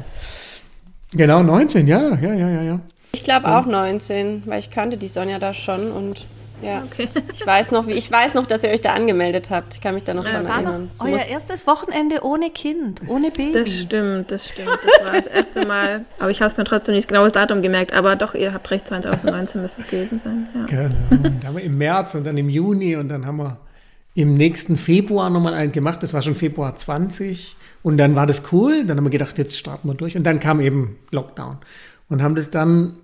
Genau, 1.12 1.44
19, 1.44 1.88
ja, 1.88 2.16
ja, 2.16 2.34
ja, 2.34 2.50
ja, 2.50 2.62
ja. 2.64 2.80
Ich 3.14 3.24
glaube 3.24 3.48
auch 3.48 3.66
19, 3.66 4.44
weil 4.46 4.60
ich 4.60 4.70
kannte 4.72 4.98
die 4.98 5.08
Sonja 5.08 5.40
da 5.40 5.54
schon 5.54 5.92
und 5.92 6.26
ja. 6.62 6.84
Okay. 6.92 7.08
Ich 7.34 7.46
weiß 7.46 7.72
noch, 7.72 7.88
wie 7.88 7.92
ich 7.94 8.12
weiß 8.12 8.34
noch, 8.34 8.46
dass 8.48 8.64
ihr 8.64 8.70
euch 8.70 8.82
da 8.82 8.94
angemeldet 8.94 9.50
habt. 9.50 9.76
Ich 9.76 9.82
kann 9.82 9.94
mich 9.94 10.04
da 10.04 10.14
noch 10.14 10.24
Ja, 10.26 10.32
dran 10.32 10.42
das 10.44 10.50
war 10.50 10.56
erinnern. 10.64 10.88
doch 10.90 10.96
Es 10.96 11.02
euer 11.02 11.12
muss- 11.18 11.28
erstes 11.30 11.68
Wochenende 11.68 12.24
ohne 12.24 12.50
Kind, 12.50 13.02
ohne 13.08 13.32
Baby. 13.32 13.54
Das 13.54 13.70
stimmt, 13.70 14.32
das 14.32 14.48
stimmt. 14.50 14.68
Das 14.70 15.06
war 15.06 15.12
das 15.14 15.28
erste 15.28 15.66
Mal. 15.68 16.06
Aber 16.20 16.30
ich 16.32 16.42
habe 16.42 16.52
es 16.52 16.58
mir 16.58 16.64
trotzdem 16.64 16.96
nicht 16.96 17.08
genau 17.08 17.24
das 17.24 17.34
Datum 17.34 17.62
gemerkt. 17.62 17.94
Aber 17.94 18.16
doch, 18.16 18.34
ihr 18.36 18.54
habt 18.54 18.70
recht, 18.72 18.88
2019 18.88 19.62
müsste 19.62 19.82
es 19.82 19.88
gewesen 19.88 20.20
sein. 20.20 20.48
Ja. 20.56 20.66
Genau. 20.66 20.96
Und 21.12 21.24
dann 21.24 21.44
haben 21.46 21.56
wir 21.58 21.64
im 21.64 21.78
März 21.78 22.16
und 22.16 22.26
dann 22.26 22.38
im 22.38 22.50
Juni 22.50 22.96
und 22.96 23.10
dann 23.10 23.26
haben 23.26 23.38
wir 23.38 23.58
im 24.16 24.34
nächsten 24.34 24.78
Februar 24.78 25.30
nochmal 25.30 25.54
einen 25.54 25.72
gemacht. 25.72 26.02
Das 26.02 26.14
war 26.14 26.22
schon 26.24 26.36
Februar 26.36 26.76
20. 26.76 27.56
Und 27.84 27.98
dann 27.98 28.16
war 28.16 28.26
das 28.26 28.52
cool. 28.52 28.84
Dann 28.86 28.98
haben 28.98 29.06
wir 29.06 29.12
gedacht, 29.12 29.38
jetzt 29.38 29.58
starten 29.58 29.88
wir 29.88 29.94
durch. 29.94 30.18
Und 30.18 30.24
dann 30.24 30.40
kam 30.40 30.60
eben 30.60 30.98
Lockdown. 31.12 31.58
Und 32.10 32.24
haben 32.24 32.34
das 32.36 32.50
dann 32.50 32.98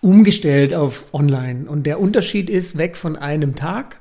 umgestellt 0.00 0.74
auf 0.74 1.12
online. 1.12 1.68
Und 1.68 1.84
der 1.84 2.00
Unterschied 2.00 2.50
ist 2.50 2.78
weg 2.78 2.96
von 2.96 3.16
einem 3.16 3.54
Tag. 3.54 3.98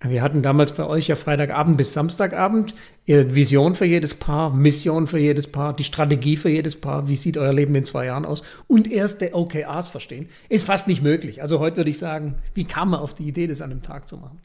Wir 0.00 0.22
hatten 0.22 0.42
damals 0.42 0.72
bei 0.72 0.84
euch 0.86 1.08
ja 1.08 1.16
Freitagabend 1.16 1.76
bis 1.76 1.92
Samstagabend 1.92 2.74
Vision 3.08 3.74
für 3.74 3.86
jedes 3.86 4.14
Paar, 4.14 4.54
Mission 4.54 5.06
für 5.06 5.18
jedes 5.18 5.46
Paar, 5.46 5.74
die 5.74 5.84
Strategie 5.84 6.36
für 6.36 6.50
jedes 6.50 6.76
Paar, 6.76 7.08
wie 7.08 7.16
sieht 7.16 7.38
euer 7.38 7.52
Leben 7.54 7.74
in 7.74 7.84
zwei 7.84 8.04
Jahren 8.06 8.26
aus 8.26 8.42
und 8.66 8.90
erste 8.90 9.34
OKRs 9.34 9.88
verstehen. 9.88 10.28
Ist 10.50 10.66
fast 10.66 10.88
nicht 10.88 11.02
möglich. 11.02 11.40
Also 11.40 11.58
heute 11.58 11.78
würde 11.78 11.90
ich 11.90 11.98
sagen, 11.98 12.34
wie 12.54 12.64
kam 12.64 12.90
man 12.90 13.00
auf 13.00 13.14
die 13.14 13.26
Idee, 13.26 13.46
das 13.46 13.62
an 13.62 13.70
einem 13.70 13.82
Tag 13.82 14.08
zu 14.08 14.18
machen? 14.18 14.40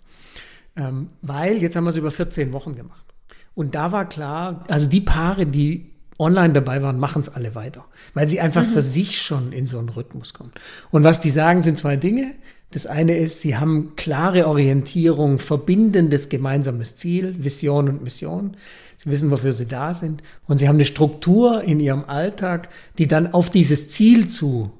Ähm, 0.78 1.08
weil 1.22 1.58
jetzt 1.58 1.76
haben 1.76 1.84
wir 1.84 1.90
es 1.90 1.98
über 1.98 2.10
14 2.10 2.54
Wochen 2.54 2.76
gemacht. 2.76 3.06
Und 3.54 3.76
da 3.76 3.92
war 3.92 4.08
klar, 4.08 4.64
also 4.70 4.90
die 4.90 5.02
Paare, 5.02 5.46
die 5.46 5.93
online 6.20 6.54
dabei 6.54 6.82
waren, 6.82 7.00
machen 7.00 7.22
es 7.22 7.30
alle 7.30 7.56
weiter, 7.56 7.86
weil 8.14 8.28
sie 8.28 8.40
einfach 8.40 8.64
mhm. 8.64 8.72
für 8.72 8.82
sich 8.82 9.22
schon 9.22 9.52
in 9.52 9.68
so 9.68 9.80
einen 9.80 9.90
Rhythmus 9.90 10.34
kommen. 10.34 10.52
Und 10.92 11.04
was 11.04 11.20
die 11.20 11.30
sagen, 11.30 11.62
sind 11.62 11.78
zwei 11.78 11.96
Dinge. 11.96 12.36
Das 12.72 12.88
eine 12.88 13.18
ist, 13.18 13.42
sie 13.42 13.58
haben 13.58 13.96
klare 13.96 14.48
Orientierung, 14.48 15.38
verbindendes 15.38 16.30
gemeinsames 16.30 16.96
Ziel, 16.96 17.36
Vision 17.44 17.88
und 17.88 18.04
Mission. 18.04 18.58
Sie 18.98 19.12
wissen, 19.12 19.30
wofür 19.32 19.54
sie 19.54 19.68
da 19.68 19.94
sind. 19.94 20.24
Und 20.48 20.58
sie 20.58 20.68
haben 20.68 20.78
eine 20.78 20.86
Struktur 20.86 21.62
in 21.64 21.80
ihrem 21.80 22.06
Alltag, 22.06 22.70
die 22.98 23.08
dann 23.08 23.34
auf 23.34 23.50
dieses 23.50 23.90
Ziel 23.90 24.28
zu 24.28 24.72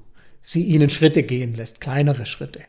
sie 0.42 0.62
ihnen 0.62 0.90
Schritte 0.90 1.22
gehen 1.22 1.54
lässt, 1.54 1.80
kleinere 1.80 2.26
Schritte. 2.26 2.60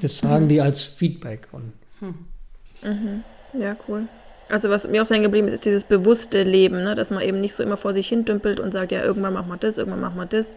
Das 0.00 0.18
sagen 0.18 0.44
mhm. 0.44 0.48
die 0.48 0.60
als 0.60 0.84
Feedback. 0.84 1.48
Und 1.52 1.72
mhm. 2.00 3.24
Ja, 3.58 3.76
cool. 3.88 4.08
Also 4.52 4.68
was 4.68 4.86
mir 4.86 5.02
auch 5.02 5.08
hängen 5.08 5.22
geblieben 5.22 5.46
ist, 5.46 5.54
ist 5.54 5.64
dieses 5.64 5.82
bewusste 5.82 6.42
Leben, 6.42 6.84
ne? 6.84 6.94
dass 6.94 7.08
man 7.08 7.22
eben 7.22 7.40
nicht 7.40 7.54
so 7.54 7.62
immer 7.62 7.78
vor 7.78 7.94
sich 7.94 8.06
hin 8.06 8.26
dümpelt 8.26 8.60
und 8.60 8.70
sagt, 8.70 8.92
ja, 8.92 9.02
irgendwann 9.02 9.32
machen 9.32 9.48
wir 9.48 9.56
das, 9.56 9.78
irgendwann 9.78 10.02
machen 10.02 10.16
wir 10.16 10.26
das. 10.26 10.56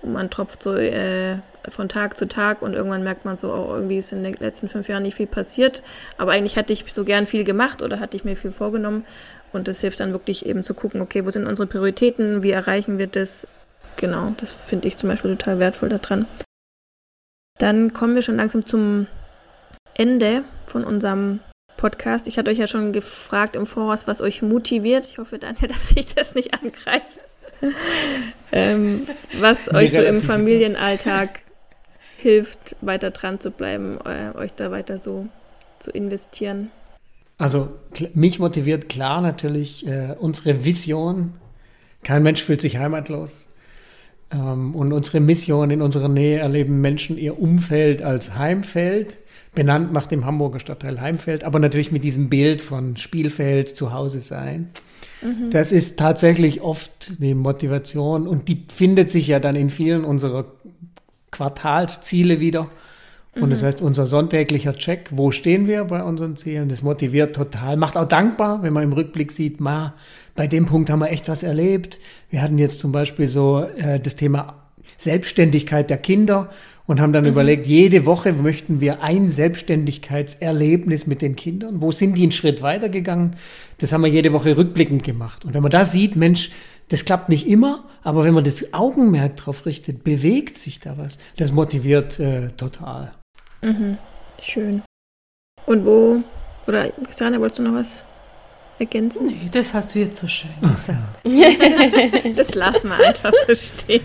Und 0.00 0.14
man 0.14 0.30
tropft 0.30 0.62
so 0.62 0.74
äh, 0.74 1.36
von 1.68 1.90
Tag 1.90 2.16
zu 2.16 2.26
Tag 2.26 2.62
und 2.62 2.72
irgendwann 2.72 3.04
merkt 3.04 3.26
man 3.26 3.36
so, 3.36 3.52
oh, 3.52 3.74
irgendwie 3.74 3.98
ist 3.98 4.12
in 4.12 4.22
den 4.22 4.32
letzten 4.32 4.68
fünf 4.68 4.88
Jahren 4.88 5.02
nicht 5.02 5.16
viel 5.16 5.26
passiert. 5.26 5.82
Aber 6.16 6.32
eigentlich 6.32 6.56
hatte 6.56 6.72
ich 6.72 6.90
so 6.90 7.04
gern 7.04 7.26
viel 7.26 7.44
gemacht 7.44 7.82
oder 7.82 8.00
hatte 8.00 8.16
ich 8.16 8.24
mir 8.24 8.34
viel 8.34 8.50
vorgenommen. 8.50 9.04
Und 9.52 9.68
das 9.68 9.82
hilft 9.82 10.00
dann 10.00 10.12
wirklich 10.12 10.46
eben 10.46 10.64
zu 10.64 10.72
gucken, 10.72 11.02
okay, 11.02 11.26
wo 11.26 11.30
sind 11.30 11.46
unsere 11.46 11.66
Prioritäten, 11.66 12.42
wie 12.42 12.50
erreichen 12.50 12.96
wir 12.96 13.08
das? 13.08 13.46
Genau, 13.96 14.32
das 14.38 14.54
finde 14.54 14.88
ich 14.88 14.96
zum 14.96 15.10
Beispiel 15.10 15.36
total 15.36 15.58
wertvoll 15.58 15.90
daran. 15.90 16.26
Dann 17.58 17.92
kommen 17.92 18.14
wir 18.14 18.22
schon 18.22 18.36
langsam 18.36 18.64
zum 18.64 19.06
Ende 19.92 20.44
von 20.64 20.82
unserem 20.82 21.40
Podcast. 21.84 22.26
Ich 22.28 22.38
hatte 22.38 22.50
euch 22.50 22.56
ja 22.56 22.66
schon 22.66 22.94
gefragt 22.94 23.56
im 23.56 23.66
Voraus, 23.66 24.06
was 24.06 24.22
euch 24.22 24.40
motiviert. 24.40 25.04
Ich 25.04 25.18
hoffe, 25.18 25.38
Daniel, 25.38 25.68
dass 25.68 25.90
ich 25.94 26.14
das 26.14 26.34
nicht 26.34 26.54
angreife. 26.54 27.04
ähm, 28.52 29.06
was 29.38 29.70
euch 29.70 29.92
so 29.92 30.00
im 30.00 30.22
Familienalltag 30.22 31.40
hilft, 32.16 32.74
weiter 32.80 33.10
dran 33.10 33.38
zu 33.38 33.50
bleiben, 33.50 33.98
äh, 34.06 34.34
euch 34.34 34.54
da 34.54 34.70
weiter 34.70 34.98
so 34.98 35.26
zu 35.78 35.90
investieren? 35.90 36.70
Also 37.36 37.68
mich 38.14 38.38
motiviert 38.38 38.88
klar 38.88 39.20
natürlich 39.20 39.86
äh, 39.86 40.16
unsere 40.18 40.64
Vision. 40.64 41.34
Kein 42.02 42.22
Mensch 42.22 42.42
fühlt 42.42 42.62
sich 42.62 42.78
heimatlos. 42.78 43.46
Ähm, 44.30 44.74
und 44.74 44.90
unsere 44.94 45.20
Mission 45.20 45.70
in 45.70 45.82
unserer 45.82 46.08
Nähe 46.08 46.38
erleben 46.38 46.80
Menschen 46.80 47.18
ihr 47.18 47.38
Umfeld 47.38 48.00
als 48.00 48.36
Heimfeld, 48.36 49.18
benannt 49.54 49.92
nach 49.92 50.06
dem 50.06 50.24
Hamburger 50.24 50.60
Stadtteil 50.60 51.00
Heimfeld, 51.00 51.44
aber 51.44 51.58
natürlich 51.58 51.92
mit 51.92 52.04
diesem 52.04 52.28
Bild 52.28 52.60
von 52.60 52.96
Spielfeld, 52.96 53.76
Zuhause 53.76 54.20
sein. 54.20 54.70
Mhm. 55.22 55.50
Das 55.50 55.72
ist 55.72 55.98
tatsächlich 55.98 56.60
oft 56.60 57.20
die 57.20 57.34
Motivation 57.34 58.26
und 58.26 58.48
die 58.48 58.64
findet 58.72 59.10
sich 59.10 59.28
ja 59.28 59.40
dann 59.40 59.56
in 59.56 59.70
vielen 59.70 60.04
unserer 60.04 60.46
Quartalsziele 61.30 62.40
wieder. 62.40 62.68
Und 63.40 63.50
das 63.50 63.62
mhm. 63.62 63.66
heißt, 63.66 63.82
unser 63.82 64.06
sonntäglicher 64.06 64.74
Check, 64.74 65.10
wo 65.10 65.32
stehen 65.32 65.66
wir 65.66 65.84
bei 65.84 66.04
unseren 66.04 66.36
Zielen, 66.36 66.68
das 66.68 66.82
motiviert 66.82 67.34
total, 67.34 67.76
macht 67.76 67.96
auch 67.96 68.06
dankbar, 68.06 68.62
wenn 68.62 68.72
man 68.72 68.84
im 68.84 68.92
Rückblick 68.92 69.32
sieht, 69.32 69.60
ma, 69.60 69.94
bei 70.36 70.46
dem 70.46 70.66
Punkt 70.66 70.90
haben 70.90 71.00
wir 71.00 71.10
echt 71.10 71.28
was 71.28 71.42
erlebt. 71.42 71.98
Wir 72.30 72.42
hatten 72.42 72.58
jetzt 72.58 72.78
zum 72.78 72.92
Beispiel 72.92 73.26
so 73.26 73.66
äh, 73.76 73.98
das 73.98 74.14
Thema 74.14 74.54
Selbstständigkeit 74.98 75.90
der 75.90 75.98
Kinder 75.98 76.50
und 76.86 77.00
haben 77.00 77.12
dann 77.12 77.24
mhm. 77.24 77.30
überlegt, 77.30 77.66
jede 77.66 78.06
Woche 78.06 78.32
möchten 78.32 78.80
wir 78.80 79.02
ein 79.02 79.28
Selbstständigkeitserlebnis 79.28 81.06
mit 81.06 81.22
den 81.22 81.36
Kindern. 81.36 81.80
Wo 81.80 81.92
sind 81.92 82.18
die 82.18 82.22
einen 82.22 82.32
Schritt 82.32 82.62
weitergegangen? 82.62 83.36
Das 83.78 83.92
haben 83.92 84.02
wir 84.02 84.10
jede 84.10 84.32
Woche 84.32 84.56
rückblickend 84.56 85.02
gemacht. 85.02 85.44
Und 85.44 85.54
wenn 85.54 85.62
man 85.62 85.72
da 85.72 85.84
sieht, 85.84 86.16
Mensch, 86.16 86.50
das 86.88 87.04
klappt 87.04 87.30
nicht 87.30 87.48
immer, 87.48 87.84
aber 88.02 88.24
wenn 88.24 88.34
man 88.34 88.44
das 88.44 88.74
Augenmerk 88.74 89.36
drauf 89.36 89.64
richtet, 89.64 90.04
bewegt 90.04 90.58
sich 90.58 90.80
da 90.80 90.98
was. 90.98 91.18
Das 91.36 91.52
motiviert 91.52 92.20
äh, 92.20 92.48
total. 92.48 93.10
Mhm. 93.62 93.96
Schön. 94.40 94.82
Und 95.64 95.86
wo, 95.86 96.22
oder 96.66 96.90
Christiane, 96.90 97.40
wolltest 97.40 97.60
du 97.60 97.62
noch 97.62 97.74
was 97.74 98.04
ergänzen? 98.78 99.28
Nee, 99.28 99.48
das 99.50 99.72
hast 99.72 99.94
du 99.94 100.00
jetzt 100.00 100.20
so 100.20 100.28
schön 100.28 100.50
gesagt. 100.60 101.24
das 102.36 102.54
lassen 102.54 102.88
wir 102.88 103.08
einfach 103.08 103.32
so 103.46 103.54
stehen. 103.54 104.02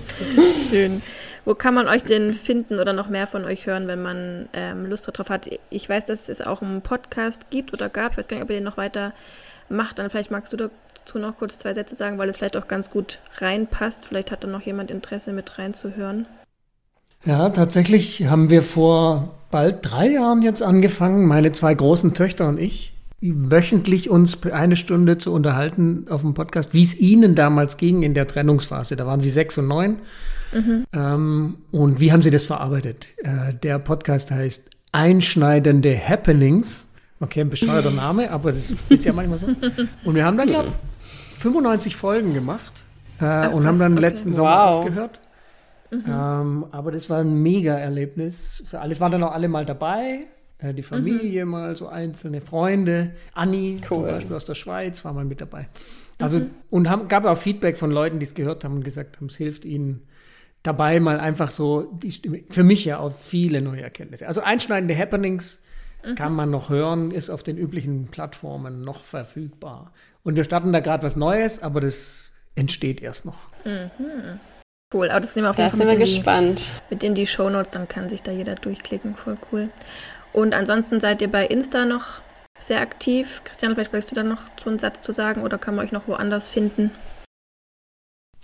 Schön. 0.70 1.02
Wo 1.50 1.56
kann 1.56 1.74
man 1.74 1.88
euch 1.88 2.04
denn 2.04 2.36
finden 2.36 2.78
oder 2.80 2.94
noch 2.94 3.10
mehr 3.10 3.26
von 3.26 3.44
euch 3.44 3.66
hören, 3.66 3.88
wenn 3.88 4.04
man 4.04 4.48
ähm, 4.54 4.86
Lust 4.86 5.08
darauf 5.08 5.32
hat? 5.32 5.50
Ich 5.72 5.90
weiß, 5.90 6.06
dass 6.06 6.30
es 6.30 6.42
auch 6.42 6.62
einen 6.62 6.84
Podcast 6.84 7.50
gibt 7.50 7.74
oder 7.74 7.90
gab. 7.90 8.12
Ich 8.12 8.18
weiß 8.20 8.28
gar 8.28 8.38
nicht, 8.38 8.44
ob 8.44 8.52
ihr 8.52 8.58
den 8.58 8.64
noch 8.64 8.78
weiter 8.78 9.14
macht. 9.68 9.98
Dann 9.98 10.12
vielleicht 10.12 10.30
magst 10.30 10.54
du 10.54 10.58
dazu 10.58 11.18
noch 11.18 11.38
kurz 11.38 11.58
zwei 11.58 11.74
Sätze 11.74 11.96
sagen, 11.96 12.20
weil 12.20 12.30
es 12.30 12.38
vielleicht 12.38 12.56
auch 12.56 12.68
ganz 12.68 12.92
gut 12.92 13.18
reinpasst. 13.38 14.06
Vielleicht 14.06 14.30
hat 14.30 14.44
da 14.44 14.48
noch 14.48 14.62
jemand 14.62 14.92
Interesse 14.92 15.34
mit 15.34 15.58
reinzuhören. 15.58 16.28
Ja, 17.26 17.50
tatsächlich 17.50 18.28
haben 18.28 18.52
wir 18.52 18.62
vor 18.62 19.34
bald 19.50 19.78
drei 19.82 20.08
Jahren 20.08 20.44
jetzt 20.44 20.62
angefangen, 20.62 21.26
meine 21.26 21.52
zwei 21.52 21.74
großen 21.74 22.14
Töchter 22.14 22.48
und 22.48 22.60
ich, 22.60 22.94
wöchentlich 23.22 24.12
uns 24.12 24.44
eine 24.52 24.76
Stunde 24.76 25.18
zu 25.18 25.34
unterhalten 25.34 26.06
auf 26.12 26.22
dem 26.22 26.36
Podcast, 26.36 26.76
wie 26.76 26.84
es 26.84 26.96
ihnen 27.00 27.34
damals 27.34 27.78
ging 27.78 28.04
in 28.04 28.14
der 28.14 28.28
Trennungsphase. 28.28 28.96
Da 28.96 29.08
waren 29.08 29.20
sie 29.20 29.32
sechs 29.32 29.58
und 29.58 29.68
neun. 29.68 29.98
Mhm. 30.52 30.86
Ähm, 30.94 31.58
und 31.72 32.00
wie 32.00 32.12
haben 32.12 32.22
sie 32.22 32.32
das 32.32 32.46
verarbeitet? 32.46 33.10
Äh, 33.18 33.54
der 33.54 33.80
Podcast 33.80 34.32
heißt 34.32 34.70
Einschneidende 34.92 35.98
Happenings. 35.98 36.88
Okay, 37.20 37.42
ein 37.42 37.50
bescheuerter 37.50 37.92
Name, 37.92 38.32
aber 38.32 38.52
das 38.52 38.74
ist 38.90 39.06
ja 39.06 39.14
manchmal 39.14 39.40
so. 39.40 39.48
Und 40.06 40.16
wir 40.16 40.26
haben 40.26 40.38
dann, 40.38 40.48
glaube 40.48 40.70
ich, 40.70 41.42
95 41.42 41.96
Folgen 41.96 42.34
gemacht 42.34 42.84
äh, 43.20 43.26
Ach, 43.26 43.52
und 43.52 43.66
haben 43.66 43.80
dann 43.80 43.94
okay. 43.94 44.02
letzten 44.02 44.34
Sommer 44.34 44.50
wow. 44.50 44.76
aufgehört. 44.76 45.20
Mhm. 45.92 46.04
Ähm, 46.08 46.66
aber 46.72 46.92
das 46.92 47.10
war 47.10 47.20
ein 47.20 47.42
Mega-Erlebnis. 47.42 48.64
Für 48.68 48.80
alles 48.80 49.00
waren 49.00 49.12
dann 49.12 49.24
auch 49.24 49.32
alle 49.32 49.48
mal 49.48 49.66
dabei. 49.66 50.28
Äh, 50.60 50.74
die 50.74 50.84
Familie 50.84 51.46
mhm. 51.46 51.52
mal, 51.52 51.76
so 51.76 51.88
einzelne 51.88 52.42
Freunde. 52.42 53.12
Anni 53.34 53.82
cool. 53.90 53.98
zum 53.98 54.04
Beispiel 54.04 54.36
aus 54.36 54.46
der 54.46 54.56
Schweiz 54.56 55.04
war 55.04 55.14
mal 55.14 55.26
mit 55.26 55.42
dabei. 55.42 55.68
Also, 56.20 56.40
mhm. 56.40 56.50
und 56.70 56.90
haben, 56.90 57.08
gab 57.08 57.26
auch 57.26 57.38
Feedback 57.38 57.78
von 57.78 57.92
Leuten, 57.92 58.20
die 58.20 58.26
es 58.26 58.34
gehört 58.34 58.64
haben 58.64 58.76
und 58.76 58.84
gesagt 58.84 59.18
haben, 59.18 59.28
es 59.28 59.38
hilft 59.38 59.66
ihnen 59.66 60.02
dabei 60.63 61.00
mal 61.00 61.19
einfach 61.19 61.52
so, 61.52 61.84
die 61.84 62.12
Stimme, 62.12 62.43
für 62.50 62.63
mich 62.63 62.86
ja 62.86 63.00
auch 63.00 63.13
viele 63.17 63.62
neue 63.62 63.82
Erkenntnisse. 63.82 64.28
Also 64.28 64.41
einschneidende 64.41 64.98
Happenings 64.98 65.63
mhm. 66.06 66.15
kann 66.15 66.34
man 66.34 66.50
noch 66.50 66.69
hören, 66.69 67.12
ist 67.12 67.30
auf 67.30 67.43
den 67.43 67.58
üblichen 67.58 68.08
Plattformen 68.08 68.84
noch 68.84 69.04
verfügbar. 69.04 69.93
Und 70.24 70.36
wir 70.36 70.43
starten 70.43 70.74
da 70.74 70.80
gerade 70.80 71.04
was 71.04 71.15
Neues, 71.15 71.62
aber 71.62 71.82
das 71.82 72.26
entsteht 72.56 73.02
erst 73.02 73.26
noch. 73.26 73.38
Mhm. 73.63 74.39
Cool, 74.93 75.10
aber 75.12 75.19
das 75.19 75.36
nehmen 75.36 75.45
wir 75.45 75.52
auf 75.52 75.58
jeden 75.58 75.69
Fall 75.69 75.86
mit, 75.86 76.00
gespannt. 76.00 76.72
Die, 76.89 76.95
mit 76.95 77.04
in 77.04 77.13
die 77.13 77.28
Shownotes, 77.28 77.72
dann 77.72 77.88
kann 77.88 78.10
sich 78.10 78.24
da 78.24 78.32
jeder 78.32 78.56
durchklicken. 78.56 79.15
Voll 79.15 79.38
cool. 79.52 79.69
Und 80.34 80.54
ansonsten 80.56 81.00
seid 81.00 81.22
ihr 81.22 81.32
bei 81.32 81.45
Insta 81.45 81.86
noch 81.86 82.22
sehr 82.60 82.82
aktiv. 82.82 83.41
Christian, 83.43 83.76
vielleicht 83.76 83.93
willst 83.93 84.12
du 84.12 84.15
da 84.15 84.24
noch 84.24 84.41
so 84.62 84.69
einen 84.69 84.80
Satz 84.80 85.02
zu 85.02 85.12
sagen 85.12 85.43
oder 85.43 85.58
kann 85.58 85.76
man 85.76 85.86
euch 85.86 85.91
noch 85.91 86.08
woanders 86.08 86.48
finden? 86.48 86.91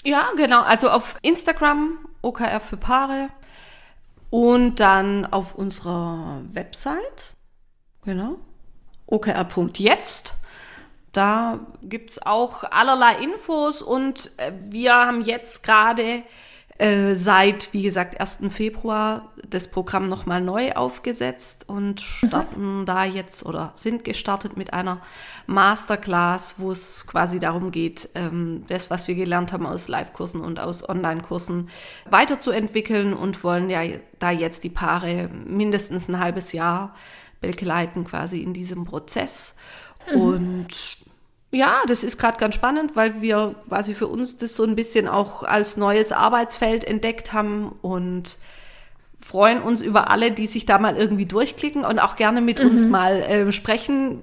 Ja, 0.05 0.29
genau. 0.37 0.61
Also 0.61 0.89
auf 0.89 1.17
Instagram, 1.23 1.97
OKR 2.21 2.59
für 2.59 2.77
Paare. 2.77 3.29
Und 4.29 4.79
dann 4.79 5.25
auf 5.25 5.55
unserer 5.55 6.41
Website. 6.53 7.33
Genau. 8.03 8.37
okr.jetzt. 9.07 10.35
Da 11.11 11.59
gibt 11.81 12.11
es 12.11 12.25
auch 12.25 12.63
allerlei 12.65 13.15
Infos 13.15 13.81
und 13.81 14.29
äh, 14.37 14.51
wir 14.65 14.93
haben 14.93 15.21
jetzt 15.21 15.63
gerade 15.63 16.23
äh, 16.77 17.15
seit, 17.15 17.71
wie 17.71 17.83
gesagt, 17.83 18.19
1. 18.19 18.41
Februar 18.49 19.31
das 19.49 19.69
Programm 19.69 20.09
nochmal 20.09 20.41
neu 20.41 20.73
aufgesetzt 20.73 21.69
und 21.69 22.01
starten 22.01 22.81
mhm. 22.81 22.85
da 22.85 23.05
jetzt 23.05 23.45
oder 23.45 23.71
sind 23.75 24.03
gestartet 24.03 24.57
mit 24.57 24.73
einer 24.73 24.99
Masterclass, 25.47 26.55
wo 26.57 26.71
es 26.71 27.07
quasi 27.07 27.39
darum 27.39 27.71
geht, 27.71 28.09
ähm, 28.15 28.65
das, 28.67 28.89
was 28.89 29.07
wir 29.07 29.15
gelernt 29.15 29.53
haben 29.53 29.65
aus 29.65 29.87
Live-Kursen 29.87 30.41
und 30.41 30.59
aus 30.59 30.87
Online-Kursen 30.87 31.69
weiterzuentwickeln 32.09 33.13
und 33.13 33.41
wollen 33.45 33.69
ja 33.69 33.83
da 34.19 34.31
jetzt 34.31 34.65
die 34.65 34.69
Paare 34.69 35.29
mindestens 35.29 36.09
ein 36.09 36.19
halbes 36.19 36.51
Jahr 36.51 36.93
begleiten 37.39 38.03
quasi 38.03 38.41
in 38.41 38.53
diesem 38.53 38.83
Prozess. 38.83 39.55
Mhm. 40.13 40.21
Und 40.21 41.04
ja, 41.55 41.81
das 41.87 42.03
ist 42.03 42.17
gerade 42.17 42.37
ganz 42.37 42.53
spannend, 42.55 42.97
weil 42.97 43.21
wir 43.21 43.55
quasi 43.69 43.95
für 43.95 44.07
uns 44.07 44.35
das 44.35 44.55
so 44.55 44.63
ein 44.65 44.75
bisschen 44.75 45.07
auch 45.07 45.43
als 45.43 45.77
neues 45.77 46.11
Arbeitsfeld 46.11 46.83
entdeckt 46.83 47.31
haben 47.31 47.69
und 47.81 48.37
freuen 49.17 49.61
uns 49.61 49.81
über 49.81 50.09
alle, 50.09 50.31
die 50.31 50.47
sich 50.47 50.65
da 50.65 50.79
mal 50.79 50.97
irgendwie 50.97 51.25
durchklicken 51.25 51.85
und 51.85 51.99
auch 51.99 52.17
gerne 52.17 52.41
mit 52.41 52.59
mhm. 52.59 52.69
uns 52.69 52.85
mal 52.85 53.21
äh, 53.21 53.51
sprechen, 53.53 54.21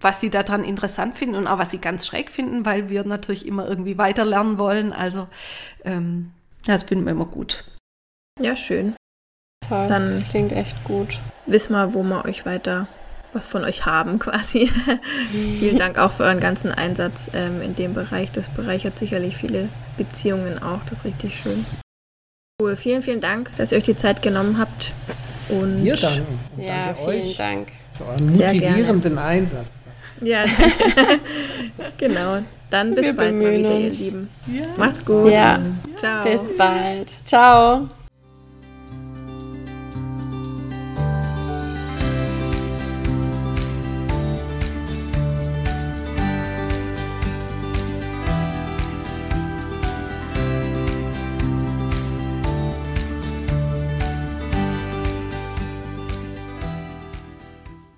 was 0.00 0.20
sie 0.20 0.28
daran 0.28 0.64
interessant 0.64 1.16
finden 1.16 1.36
und 1.36 1.46
auch 1.46 1.58
was 1.58 1.70
sie 1.70 1.78
ganz 1.78 2.04
schräg 2.04 2.30
finden, 2.30 2.66
weil 2.66 2.88
wir 2.88 3.04
natürlich 3.04 3.46
immer 3.46 3.68
irgendwie 3.68 3.96
weiter 3.96 4.24
lernen 4.24 4.58
wollen. 4.58 4.92
Also 4.92 5.28
ähm, 5.84 6.32
das 6.66 6.82
finden 6.82 7.04
wir 7.04 7.12
immer 7.12 7.26
gut. 7.26 7.64
Ja, 8.40 8.56
schön. 8.56 8.96
Toll. 9.68 9.86
Dann 9.86 10.10
das 10.10 10.28
klingt 10.28 10.50
echt 10.50 10.82
gut. 10.82 11.20
Wissen 11.46 11.74
wir, 11.74 11.94
wo 11.94 12.02
wir 12.02 12.24
euch 12.24 12.44
weiter 12.44 12.88
was 13.34 13.46
von 13.46 13.64
euch 13.64 13.86
haben 13.86 14.18
quasi. 14.18 14.70
Vielen 15.30 15.78
Dank 15.78 15.98
auch 15.98 16.12
für 16.12 16.24
euren 16.24 16.40
ganzen 16.40 16.72
Einsatz 16.72 17.30
ähm, 17.34 17.62
in 17.62 17.74
dem 17.74 17.94
Bereich. 17.94 18.30
Das 18.32 18.48
bereichert 18.48 18.98
sicherlich 18.98 19.36
viele 19.36 19.68
Beziehungen 19.96 20.62
auch. 20.62 20.80
Das 20.88 20.98
ist 20.98 21.04
richtig 21.04 21.38
schön. 21.38 21.64
Cool. 22.60 22.76
Vielen, 22.76 23.02
vielen 23.02 23.20
Dank, 23.20 23.50
dass 23.56 23.72
ihr 23.72 23.78
euch 23.78 23.84
die 23.84 23.96
Zeit 23.96 24.22
genommen 24.22 24.58
habt. 24.58 24.92
Und 25.48 25.84
Wir 25.84 25.96
danken. 25.96 26.38
Und 26.56 26.62
ja, 26.62 26.86
danke 26.86 27.00
vielen 27.04 27.22
euch 27.22 27.36
Dank. 27.36 27.68
Für 27.98 28.04
euren 28.06 28.26
motivierenden 28.36 29.18
Einsatz. 29.18 29.78
Ja, 30.20 30.44
genau. 31.98 32.38
Dann 32.70 32.94
bis 32.94 33.04
Wir 33.04 33.12
bald 33.16 33.34
mal 33.34 33.58
wieder, 33.58 33.74
uns. 33.74 33.98
ihr 34.00 34.04
Lieben. 34.04 34.30
Ja. 34.46 34.62
Macht's 34.76 35.04
gut. 35.04 35.30
Ja. 35.30 35.60
Ciao. 35.96 36.24
Bis 36.24 36.56
bald. 36.56 37.12
Ciao. 37.26 37.88